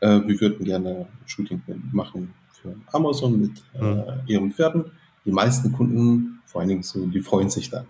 [0.00, 1.60] äh, wir würden gerne ein Shooting
[1.92, 4.02] machen für Amazon mit äh, Mhm.
[4.26, 4.84] ihren Pferden.
[5.26, 7.84] Die meisten Kunden, vor allen Dingen so, die freuen sich dann.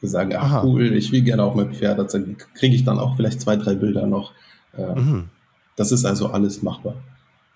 [0.00, 0.62] Die sagen, ach Aha.
[0.64, 1.98] cool, ich will gerne auch mein Pferd.
[2.14, 4.32] Dann kriege ich dann auch vielleicht zwei, drei Bilder noch.
[4.96, 5.24] Mhm.
[5.76, 6.94] das ist also alles machbar.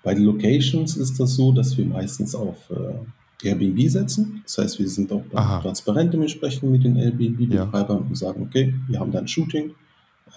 [0.03, 4.43] Bei den Locations ist das so, dass wir meistens auf äh, Airbnb setzen.
[4.45, 5.61] Das heißt, wir sind auch Aha.
[5.61, 9.71] transparent dementsprechend mit den Airbnb-Betreibern und sagen, okay, wir haben da ein Shooting.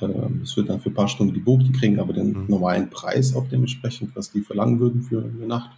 [0.01, 2.45] Ähm, Es wird dann für ein paar Stunden gebucht, die kriegen aber den Mhm.
[2.47, 5.71] normalen Preis auch dementsprechend, was die verlangen würden für eine Nacht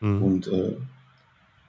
[0.00, 0.22] Mhm.
[0.22, 0.76] und äh,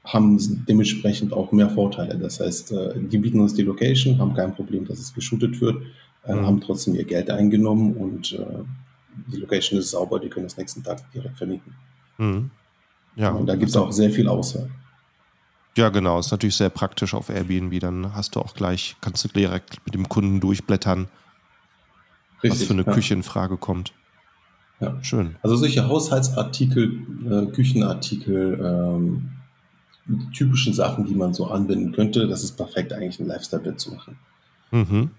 [0.04, 0.38] haben
[0.68, 2.18] dementsprechend auch mehr Vorteile.
[2.18, 5.82] Das heißt, äh, die bieten uns die Location, haben kein Problem, dass es geshootet wird,
[6.28, 6.46] äh, Mhm.
[6.46, 8.46] haben trotzdem ihr Geld eingenommen und äh,
[9.28, 11.74] die Location ist sauber, die können das nächsten Tag direkt vermieten.
[12.18, 12.52] Mhm.
[13.16, 13.32] Ja.
[13.32, 14.70] Und da gibt es auch sehr viel Auswahl.
[15.76, 16.20] Ja, genau.
[16.20, 17.80] Ist natürlich sehr praktisch auf Airbnb.
[17.80, 21.08] Dann hast du auch gleich, kannst du direkt mit dem Kunden durchblättern,
[22.44, 22.94] was für eine ja.
[22.94, 23.94] Küche in Frage kommt.
[24.80, 24.98] Ja.
[25.04, 25.36] Schön.
[25.42, 29.30] Also solche Haushaltsartikel, äh, Küchenartikel, ähm,
[30.06, 33.94] die typischen Sachen, die man so anwenden könnte, das ist perfekt eigentlich ein Lifestyle-Bild zu
[33.94, 34.18] machen.
[34.72, 35.12] Mhm.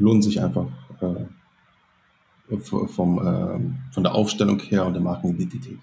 [0.00, 0.66] Lohnt sich einfach
[1.00, 5.78] äh, vom, ähm, von der Aufstellung her und der Markenidentität.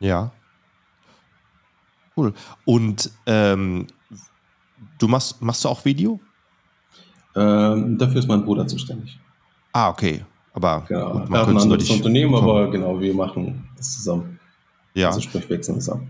[0.00, 0.30] Ja.
[2.16, 2.32] Cool.
[2.64, 3.86] Und ähm,
[4.98, 6.18] du machst, machst du auch Video?
[7.34, 9.18] Ähm, dafür ist mein Bruder zuständig.
[9.72, 10.24] Ah, okay.
[10.54, 11.12] Aber Genau.
[11.12, 12.50] gut, er man hat ein anderes Unternehmen, bekommen.
[12.50, 14.38] aber genau, wir machen das zusammen.
[14.94, 15.08] Ja.
[15.08, 16.00] Also sprich, wechseln ab.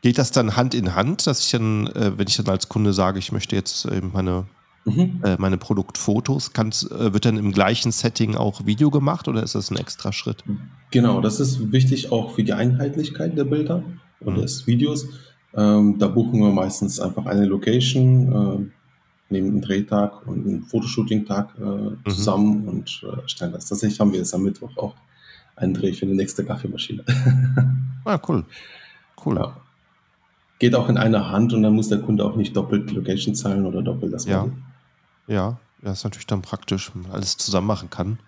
[0.00, 2.92] Geht das dann Hand in Hand, dass ich dann, äh, wenn ich dann als Kunde
[2.92, 4.46] sage, ich möchte jetzt eben meine
[4.86, 5.20] mhm.
[5.22, 6.52] äh, meine Produktfotos.
[6.52, 10.12] Kannst, äh, wird dann im gleichen Setting auch Video gemacht oder ist das ein extra
[10.12, 10.44] Schritt?
[10.90, 13.82] Genau, das ist wichtig auch für die Einheitlichkeit der Bilder
[14.20, 14.40] und mhm.
[14.40, 15.08] des Videos.
[15.54, 21.54] Ähm, da buchen wir meistens einfach eine Location, äh, nehmen einen Drehtag und einen Fotoshooting-Tag
[21.58, 21.98] äh, mhm.
[22.08, 23.66] zusammen und stellen das.
[23.66, 24.94] Tatsächlich haben wir jetzt am Mittwoch auch
[25.56, 27.04] einen Dreh für die nächste Kaffeemaschine.
[28.04, 28.44] ah, cool.
[29.24, 29.36] Cool.
[29.36, 29.56] Ja.
[30.58, 33.66] Geht auch in einer Hand und dann muss der Kunde auch nicht doppelt Location zahlen
[33.66, 34.48] oder doppelt das Ja.
[35.26, 38.18] Ja, das ist natürlich dann praktisch, wenn man alles zusammen machen kann.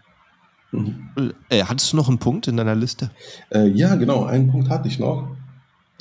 [0.73, 1.33] Mhm.
[1.49, 3.11] Äh, hattest du noch einen Punkt in deiner Liste?
[3.51, 5.29] Äh, ja, genau, einen Punkt hatte ich noch,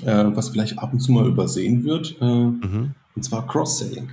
[0.03, 2.93] äh, was vielleicht ab und zu mal übersehen wird, äh, mhm.
[3.15, 4.09] und zwar Cross-Selling.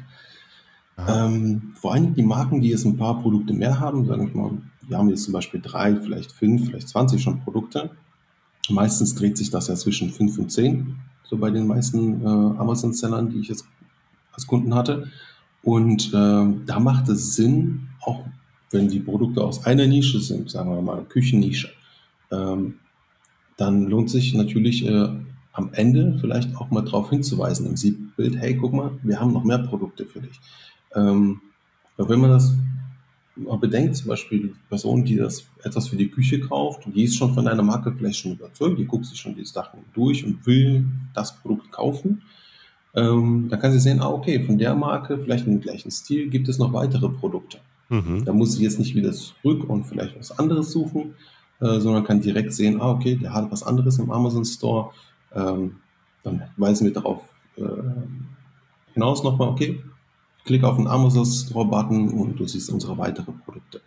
[0.96, 4.58] Ähm, vor allem die Marken, die jetzt ein paar Produkte mehr haben, sagen wir mal,
[4.82, 7.90] wir haben jetzt zum Beispiel drei, vielleicht fünf, vielleicht 20 schon Produkte.
[8.68, 13.30] Meistens dreht sich das ja zwischen fünf und zehn, so bei den meisten äh, Amazon-Sellern,
[13.30, 13.66] die ich jetzt
[14.32, 15.10] als Kunden hatte.
[15.64, 18.24] Und äh, da macht es Sinn, auch
[18.70, 21.70] wenn die Produkte aus einer Nische sind, sagen wir mal Küchennische,
[22.30, 22.74] ähm,
[23.56, 25.08] dann lohnt sich natürlich äh,
[25.52, 29.44] am Ende vielleicht auch mal darauf hinzuweisen im Siebbild, hey, guck mal, wir haben noch
[29.44, 30.40] mehr Produkte für dich.
[30.94, 31.40] Ähm,
[31.96, 32.54] wenn man das
[33.36, 37.16] mal bedenkt, zum Beispiel die Person, die das etwas für die Küche kauft, die ist
[37.16, 40.44] schon von einer Marke vielleicht schon überzeugt, die guckt sich schon die Sachen durch und
[40.46, 42.22] will das Produkt kaufen.
[42.94, 46.48] Ähm, dann kann sie sehen, ah, okay, von der Marke, vielleicht im gleichen Stil, gibt
[46.48, 47.58] es noch weitere Produkte.
[47.88, 48.24] Mhm.
[48.24, 51.14] Da muss sie jetzt nicht wieder zurück und vielleicht was anderes suchen,
[51.60, 54.90] äh, sondern kann direkt sehen, ah, okay, der hat was anderes im Amazon Store.
[55.34, 55.76] Ähm,
[56.22, 57.22] dann weisen wir darauf
[57.56, 57.62] äh,
[58.94, 59.80] hinaus nochmal, okay,
[60.44, 63.80] Klick auf den Amazon Store-Button und du siehst unsere weiteren Produkte.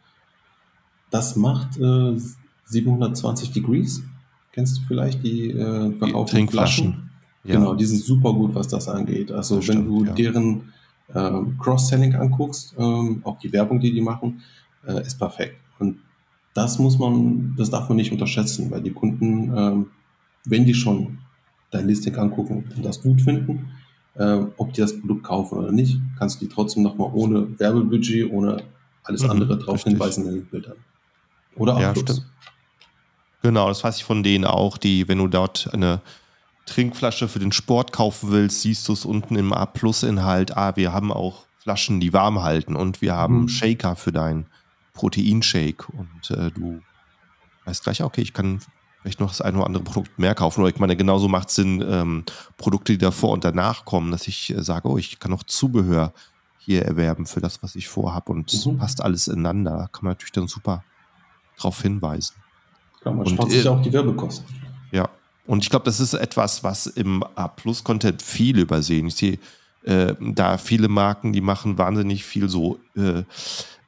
[1.11, 2.17] Das macht äh,
[2.65, 4.03] 720 Degrees.
[4.51, 7.06] Kennst du vielleicht die äh, verkauften Flaschen?
[7.43, 7.55] Ja.
[7.55, 9.31] Genau, die sind super gut, was das angeht.
[9.31, 10.13] Also das wenn stimmt, du ja.
[10.13, 10.73] deren
[11.13, 14.41] äh, Cross-Selling anguckst, ähm, auch die Werbung, die die machen,
[14.85, 15.55] äh, ist perfekt.
[15.79, 15.99] Und
[16.53, 19.85] das muss man, das darf man nicht unterschätzen, weil die Kunden, ähm,
[20.45, 21.19] wenn die schon
[21.71, 23.71] dein Listing angucken und das gut finden,
[24.15, 28.31] äh, ob die das Produkt kaufen oder nicht, kannst du die trotzdem nochmal ohne Werbebudget,
[28.31, 28.63] ohne
[29.03, 29.93] alles mhm, andere drauf richtig.
[29.93, 30.77] hinweisen in den Bildern.
[31.55, 32.25] Oder auch ja, stimmt.
[33.41, 36.01] Genau, das weiß ich von denen auch, die, wenn du dort eine
[36.67, 40.55] Trinkflasche für den Sport kaufen willst, siehst du es unten im A-Plus-Inhalt.
[40.55, 43.49] Ah, wir haben auch Flaschen, die warm halten und wir haben mhm.
[43.49, 44.45] Shaker für deinen
[44.93, 46.81] Proteinshake und äh, du
[47.65, 48.61] weißt gleich, okay, ich kann
[49.01, 50.61] vielleicht noch das eine oder andere Produkt mehr kaufen.
[50.61, 52.23] Oder ich meine, genauso macht es Sinn, ähm,
[52.57, 56.13] Produkte, die davor und danach kommen, dass ich äh, sage, oh, ich kann noch Zubehör
[56.57, 58.77] hier erwerben für das, was ich vorhabe und mhm.
[58.77, 59.89] passt alles ineinander.
[59.91, 60.83] Kann man natürlich dann super
[61.55, 62.35] darauf hinweisen.
[63.05, 64.45] Ja, man und, spart sich äh, auch die Werbekosten.
[65.47, 69.07] Und ich glaube, das ist etwas, was im A-Plus-Content viel übersehen.
[69.07, 69.39] Ich sehe
[69.83, 73.23] äh, da viele Marken, die machen wahnsinnig viel so äh,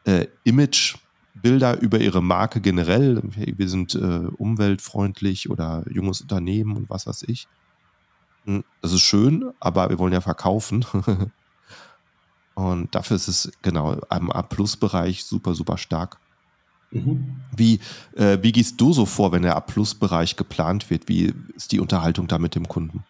[0.06, 0.95] äh Image-
[1.41, 3.22] Bilder über ihre Marke generell.
[3.36, 7.48] Wir sind äh, umweltfreundlich oder junges Unternehmen und was weiß ich.
[8.45, 10.86] Hm, das ist schön, aber wir wollen ja verkaufen.
[12.56, 16.17] und dafür ist es genau im A-Plus-Bereich super, super stark.
[16.91, 17.36] Mhm.
[17.56, 17.80] Wie,
[18.15, 21.08] äh, wie gehst du so vor, wenn der A-Plus-Bereich geplant wird?
[21.08, 23.04] Wie ist die Unterhaltung da mit dem Kunden?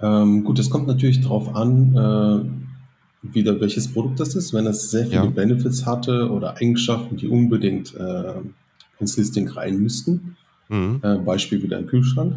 [0.00, 4.52] Ähm, gut, es kommt natürlich darauf an, äh, wieder welches Produkt das ist.
[4.52, 5.30] Wenn es sehr viele ja.
[5.30, 8.34] Benefits hatte oder Eigenschaften, die unbedingt äh,
[9.00, 10.36] ins Listing rein müssten,
[10.68, 11.00] mhm.
[11.02, 12.36] äh, Beispiel wieder ein Kühlschrank,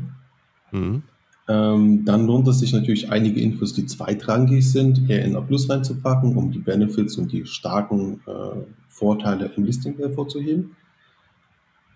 [0.71, 1.03] mhm.
[1.49, 5.67] Ähm, dann lohnt es sich natürlich einige Infos, die zweitrangig sind, eher in A Plus
[5.67, 10.75] reinzupacken, um die Benefits und die starken äh, Vorteile im Listing hervorzuheben.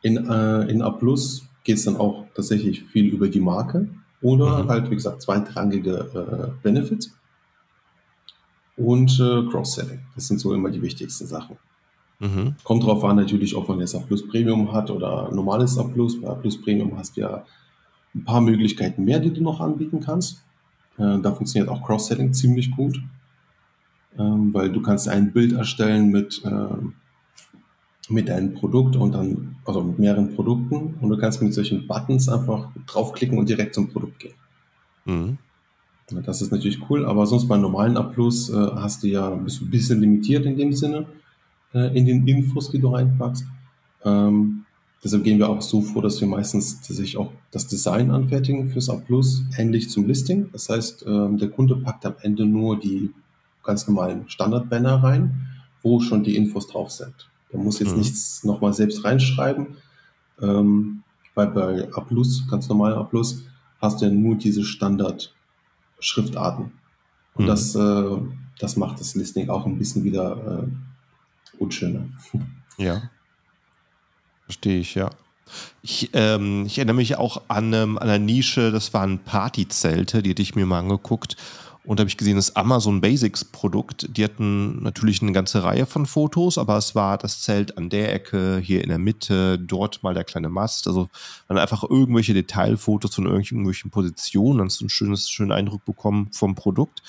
[0.01, 3.89] In, äh, in A Plus geht es dann auch tatsächlich viel über die Marke
[4.23, 4.69] oder mhm.
[4.69, 7.15] halt, wie gesagt, zweitrangige äh, Benefits
[8.75, 9.99] und äh, Cross-Selling.
[10.15, 11.57] Das sind so immer die wichtigsten Sachen.
[12.19, 12.55] Mhm.
[12.63, 16.19] Kommt darauf an, natürlich, ob man jetzt A Plus Premium hat oder normales A Plus.
[16.19, 17.45] Bei A Plus Premium hast du ja
[18.15, 20.43] ein paar Möglichkeiten mehr, die du noch anbieten kannst.
[20.97, 23.01] Äh, da funktioniert auch Cross-Selling ziemlich gut,
[24.17, 29.83] ähm, weil du kannst ein Bild erstellen mit, äh, mit deinem Produkt und dann, also
[29.83, 34.19] mit mehreren Produkten und du kannst mit solchen Buttons einfach draufklicken und direkt zum Produkt
[34.19, 34.35] gehen.
[35.05, 35.37] Mhm.
[36.25, 39.65] Das ist natürlich cool, aber sonst beim normalen Abschluss äh, hast du ja, bist du
[39.65, 41.07] ein bisschen limitiert in dem Sinne,
[41.71, 43.47] in den Infos, die du reinpackst.
[44.05, 44.62] Ähm,
[45.03, 48.89] deshalb gehen wir auch so vor, dass wir meistens sich auch das Design anfertigen fürs
[48.89, 50.49] A Plus, ähnlich zum Listing.
[50.51, 53.11] Das heißt, ähm, der Kunde packt am Ende nur die
[53.63, 55.47] ganz normalen Standard-Banner rein,
[55.81, 57.29] wo schon die Infos drauf sind.
[57.51, 57.99] Der muss jetzt mhm.
[57.99, 59.67] nichts nochmal selbst reinschreiben,
[60.41, 61.03] ähm,
[61.35, 63.43] weil bei A Plus, ganz normal A Plus,
[63.79, 65.33] hast du ja nur diese Standard-
[66.03, 66.71] Schriftarten.
[67.33, 67.47] Und mhm.
[67.47, 68.17] das, äh,
[68.59, 72.05] das macht das Listing auch ein bisschen wieder äh, unschöner.
[72.77, 73.09] Ja.
[74.45, 75.09] Verstehe ich, ja.
[75.81, 80.31] Ich, ähm, ich erinnere mich auch an, ähm, an einer Nische, das waren Partyzelte, die
[80.31, 81.37] hatte ich mir mal angeguckt.
[81.85, 85.85] Und da habe ich gesehen, das Amazon Basics Produkt, die hatten natürlich eine ganze Reihe
[85.85, 90.01] von Fotos, aber es war das Zelt an der Ecke, hier in der Mitte, dort
[90.01, 90.87] mal der kleine Mast.
[90.87, 91.09] Also
[91.49, 96.29] dann einfach irgendwelche Detailfotos von irgendwelchen Positionen, dann hast du einen schönes, schönen Eindruck bekommen
[96.31, 97.03] vom Produkt.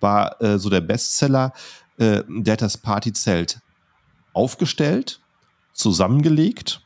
[0.00, 1.52] War äh, so der Bestseller.
[1.98, 3.60] Äh, der hat das Partyzelt
[4.32, 5.20] aufgestellt,
[5.76, 6.80] zusammengelegt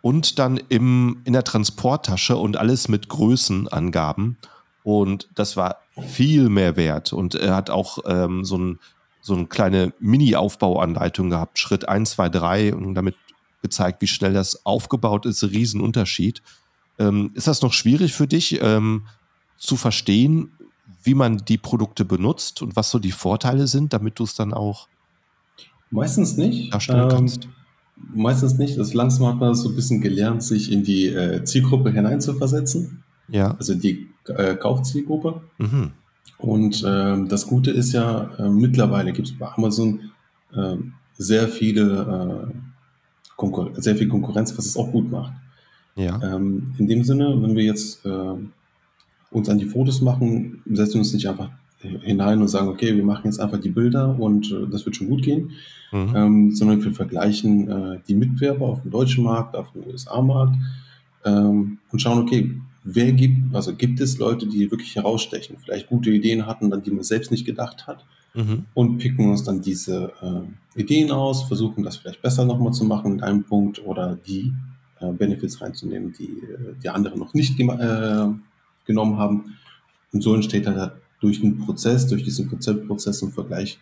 [0.00, 4.36] und dann im, in der Transporttasche und alles mit Größenangaben.
[4.84, 7.12] Und das war viel mehr wert.
[7.12, 8.78] Und er hat auch ähm, so, ein,
[9.20, 13.14] so eine kleine Mini-Aufbauanleitung gehabt, Schritt 1, 2, 3 und damit
[13.62, 15.44] gezeigt, wie schnell das aufgebaut ist.
[15.44, 16.42] Riesenunterschied.
[16.98, 19.06] Ähm, ist das noch schwierig für dich ähm,
[19.56, 20.52] zu verstehen,
[21.04, 24.52] wie man die Produkte benutzt und was so die Vorteile sind, damit du es dann
[24.52, 24.88] auch
[25.90, 27.48] meistens nicht darstellen ähm, kannst?
[28.14, 28.78] Meistens nicht.
[28.78, 33.02] Das langsam hat man so ein bisschen gelernt, sich in die äh, Zielgruppe hineinzuversetzen.
[33.28, 33.54] Ja.
[33.56, 35.42] Also die äh, Kaufzielgruppe.
[35.58, 35.90] Mhm.
[36.38, 40.10] Und äh, das Gute ist ja, äh, mittlerweile gibt es bei Amazon
[40.54, 40.76] äh,
[41.14, 42.54] sehr viele äh,
[43.74, 45.32] sehr viel Konkurrenz, was es auch gut macht.
[45.96, 46.20] Ja.
[46.22, 48.34] Ähm, in dem Sinne, wenn wir jetzt äh,
[49.30, 51.50] uns an die Fotos machen, setzen wir uns nicht einfach
[51.82, 55.08] hinein und sagen, okay, wir machen jetzt einfach die Bilder und äh, das wird schon
[55.08, 55.52] gut gehen,
[55.92, 56.12] mhm.
[56.14, 60.56] ähm, sondern wir vergleichen äh, die Mitbewerber auf dem deutschen Markt, auf dem USA-Markt
[61.24, 66.10] ähm, und schauen, okay, wer gibt, also gibt es Leute, die wirklich herausstechen, vielleicht gute
[66.10, 68.64] Ideen hatten, dann die man selbst nicht gedacht hat mhm.
[68.74, 73.14] und picken uns dann diese äh, Ideen aus, versuchen das vielleicht besser nochmal zu machen
[73.14, 74.52] in einem Punkt oder die
[75.00, 78.26] äh, Benefits reinzunehmen, die äh, die anderen noch nicht äh,
[78.86, 79.56] genommen haben.
[80.12, 83.78] Und so entsteht halt durch den Prozess, durch diesen Konzeptprozess und Vergleich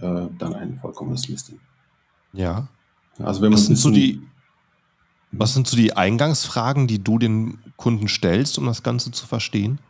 [0.00, 1.58] äh, dann ein vollkommenes Listing.
[2.32, 2.68] Ja.
[3.18, 4.20] Also wenn man was sind so die
[5.36, 9.80] was sind so die Eingangsfragen, die du den Kunden stellst, um das Ganze zu verstehen?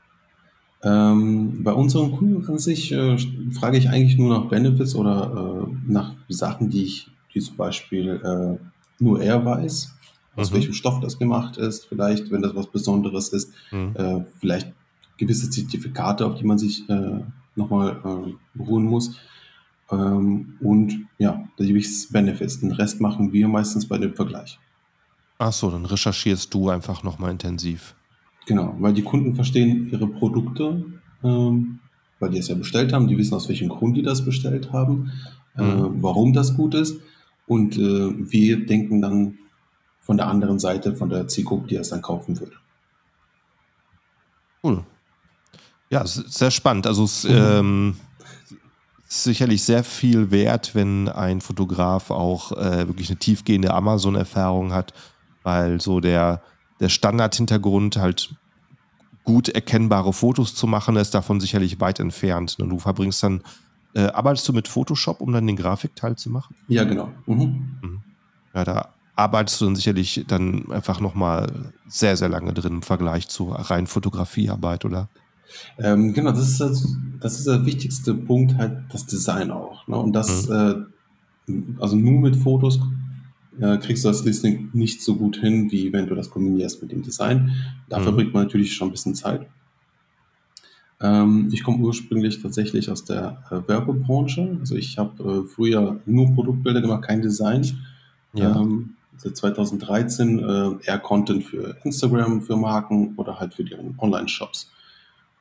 [0.83, 3.19] Ähm, bei unseren Kunden an sich äh,
[3.53, 8.21] frage ich eigentlich nur nach Benefits oder äh, nach Sachen, die ich, die zum Beispiel
[8.23, 9.95] äh, nur er weiß,
[10.37, 10.55] aus mhm.
[10.55, 13.95] welchem Stoff das gemacht ist, vielleicht, wenn das was Besonderes ist, mhm.
[13.97, 14.73] Äh, vielleicht
[15.17, 17.21] gewisse Zertifikate, auf die man sich äh,
[17.57, 19.17] nochmal äh, beruhen muss.
[19.91, 22.61] Ähm, und ja, die wichtigsten Benefits.
[22.61, 24.59] Den Rest machen wir meistens bei dem Vergleich.
[25.39, 27.95] Ach so, dann recherchierst du einfach nochmal intensiv.
[28.47, 30.85] Genau, weil die Kunden verstehen ihre Produkte,
[31.23, 31.81] ähm,
[32.21, 35.13] weil die es ja bestellt haben, die wissen, aus welchem Grund die das bestellt haben,
[35.57, 36.03] äh, mhm.
[36.03, 37.01] warum das gut ist.
[37.47, 39.39] Und äh, wir denken dann
[40.01, 42.57] von der anderen Seite, von der Zielgruppe, die es dann kaufen würde.
[44.63, 44.85] Cool.
[45.95, 46.89] Ja, sehr spannend.
[46.89, 47.31] Also es mhm.
[47.31, 47.97] ähm,
[49.09, 54.93] ist sicherlich sehr viel wert, wenn ein Fotograf auch äh, wirklich eine tiefgehende Amazon-Erfahrung hat,
[55.45, 56.43] weil so der,
[56.81, 58.35] der Standard-Hintergrund halt
[59.23, 62.57] gut erkennbare Fotos zu machen, ist davon sicherlich weit entfernt.
[62.59, 63.43] Und du verbringst dann,
[63.95, 66.57] äh, arbeitest du mit Photoshop, um dann den Grafikteil zu machen?
[66.67, 67.09] Ja, genau.
[67.27, 67.79] Mhm.
[67.83, 68.03] Mhm.
[68.53, 73.29] Ja, da arbeitest du dann sicherlich dann einfach nochmal sehr, sehr lange drin im Vergleich
[73.29, 75.09] zu rein Fotografiearbeit, oder?
[75.79, 79.87] Ähm, genau, das ist, das, das ist der wichtigste Punkt, halt das Design auch.
[79.89, 79.97] Ne?
[79.97, 80.87] Und das, mhm.
[81.49, 82.81] äh, also nur mit Fotos
[83.61, 86.93] äh, kriegst du das Listing nicht so gut hin, wie wenn du das kombinierst mit
[86.93, 87.53] dem Design.
[87.89, 88.05] Da mhm.
[88.05, 89.47] verbringt man natürlich schon ein bisschen Zeit.
[91.01, 94.57] Ähm, ich komme ursprünglich tatsächlich aus der äh, Werbebranche.
[94.61, 97.65] Also ich habe äh, früher nur Produktbilder gemacht, kein Design.
[98.33, 98.57] Ja.
[98.57, 104.71] Ähm, seit 2013 äh, eher Content für Instagram, für Marken oder halt für die Online-Shops.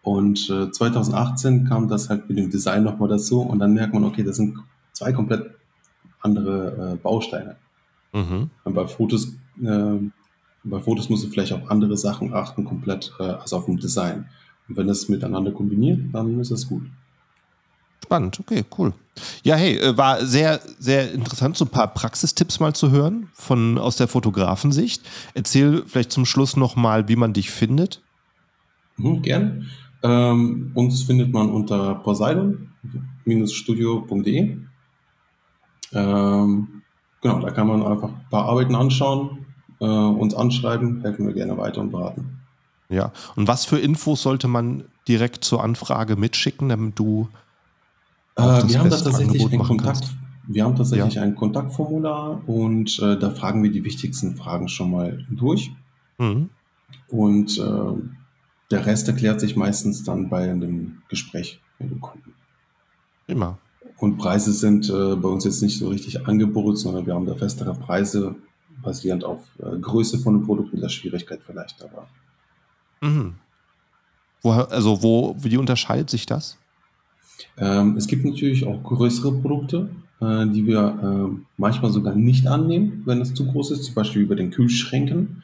[0.04, 4.04] Und äh, 2018 kam das halt mit dem Design nochmal dazu und dann merkt man,
[4.04, 4.58] okay, das sind
[4.92, 5.52] zwei komplett
[6.22, 7.56] andere äh, Bausteine.
[8.12, 8.52] Mhm.
[8.66, 9.30] bei Fotos,
[9.64, 9.98] äh,
[10.64, 14.26] bei Fotos musst du vielleicht auf andere Sachen achten, komplett äh, als auf dem Design.
[14.68, 16.84] Und wenn das miteinander kombiniert, dann ist das gut.
[18.04, 18.94] Spannend, okay, cool.
[19.44, 23.78] Ja, hey, äh, war sehr, sehr interessant, so ein paar Praxistipps mal zu hören von
[23.78, 25.02] aus der Fotografensicht.
[25.34, 28.02] Erzähl vielleicht zum Schluss nochmal, wie man dich findet.
[28.98, 29.70] Mhm, gern.
[30.04, 34.58] Ähm, uns findet man unter poseidon-studio.de.
[35.94, 36.68] Ähm,
[37.22, 39.46] genau, da kann man einfach ein paar Arbeiten anschauen,
[39.80, 42.40] äh, uns anschreiben, helfen wir gerne weiter und beraten.
[42.90, 47.28] Ja, und was für Infos sollte man direkt zur Anfrage mitschicken, damit du
[48.36, 50.16] äh, wir haben tatsächlich ein Kontakt,
[50.48, 51.22] wir haben tatsächlich ja.
[51.22, 55.72] ein Kontaktformular und äh, da fragen wir die wichtigsten Fragen schon mal durch.
[56.18, 56.50] Mhm.
[57.08, 57.64] Und äh,
[58.74, 62.34] der Rest erklärt sich meistens dann bei einem Gespräch mit dem Kunden.
[63.28, 63.60] Immer.
[63.98, 67.36] Und Preise sind äh, bei uns jetzt nicht so richtig angeboten, sondern wir haben da
[67.36, 68.36] festere Preise,
[68.82, 72.08] basierend auf äh, Größe von dem Produkt und der Schwierigkeit vielleicht aber.
[73.02, 73.36] Mhm.
[74.42, 76.58] Wo, also wo, wie unterscheidet sich das?
[77.58, 83.04] Ähm, es gibt natürlich auch größere Produkte, äh, die wir äh, manchmal sogar nicht annehmen,
[83.06, 85.44] wenn es zu groß ist, zum Beispiel über den Kühlschränken.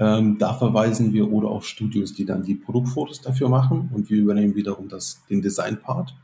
[0.00, 4.16] Ähm, da verweisen wir oder auf Studios, die dann die Produktfotos dafür machen und wir
[4.16, 6.14] übernehmen wiederum das, den Design-Part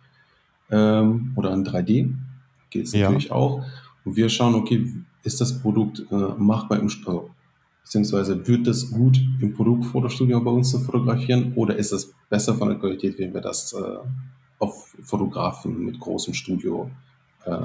[0.71, 2.11] ähm, oder ein 3D,
[2.71, 3.03] geht es Ja.
[3.03, 3.63] natürlich auch.
[4.05, 4.91] Und wir schauen, okay,
[5.25, 7.29] ist das Produkt äh, machbar im, also,
[7.83, 12.69] beziehungsweise wird das gut im Produktfotostudio bei uns zu fotografieren oder ist es besser von
[12.69, 13.99] der Qualität, wenn wir das äh,
[14.59, 16.91] auf Fotografen mit großem Studio
[17.45, 17.61] äh,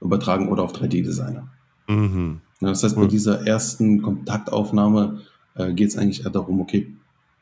[0.00, 1.46] übertragen oder auf 3D-Designer.
[1.88, 2.40] Mhm.
[2.60, 3.08] Ja, Das heißt, bei Cool.
[3.08, 5.22] dieser ersten Kontaktaufnahme
[5.54, 6.94] äh, geht es eigentlich eher darum, okay,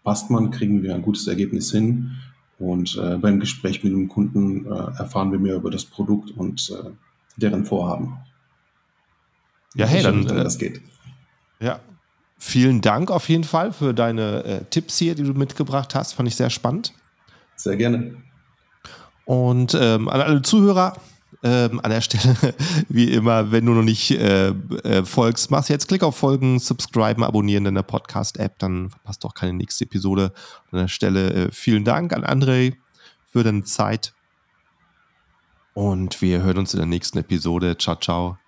[0.04, 2.12] passt man, kriegen wir ein gutes Ergebnis hin
[2.58, 6.70] und äh, beim Gespräch mit dem Kunden äh, erfahren wir mehr über das Produkt und
[6.70, 6.90] äh,
[7.36, 8.16] deren Vorhaben.
[9.74, 10.80] Ja, hey, dann, Sicher, äh, das geht.
[11.60, 11.80] Ja.
[12.40, 16.12] Vielen Dank auf jeden Fall für deine äh, Tipps hier, die du mitgebracht hast.
[16.12, 16.94] Fand ich sehr spannend.
[17.56, 18.14] Sehr gerne.
[19.24, 20.96] Und ähm, an alle Zuhörer,
[21.42, 22.36] ähm, an der Stelle,
[22.88, 27.22] wie immer, wenn du noch nicht äh, äh, folgst, machst jetzt Klick auf Folgen, subscriben,
[27.22, 30.32] abonnieren in der Podcast-App, dann verpasst du auch keine nächste Episode.
[30.72, 32.74] An der Stelle äh, vielen Dank an André
[33.30, 34.14] für deine Zeit.
[35.74, 37.78] Und wir hören uns in der nächsten Episode.
[37.78, 38.38] Ciao, ciao.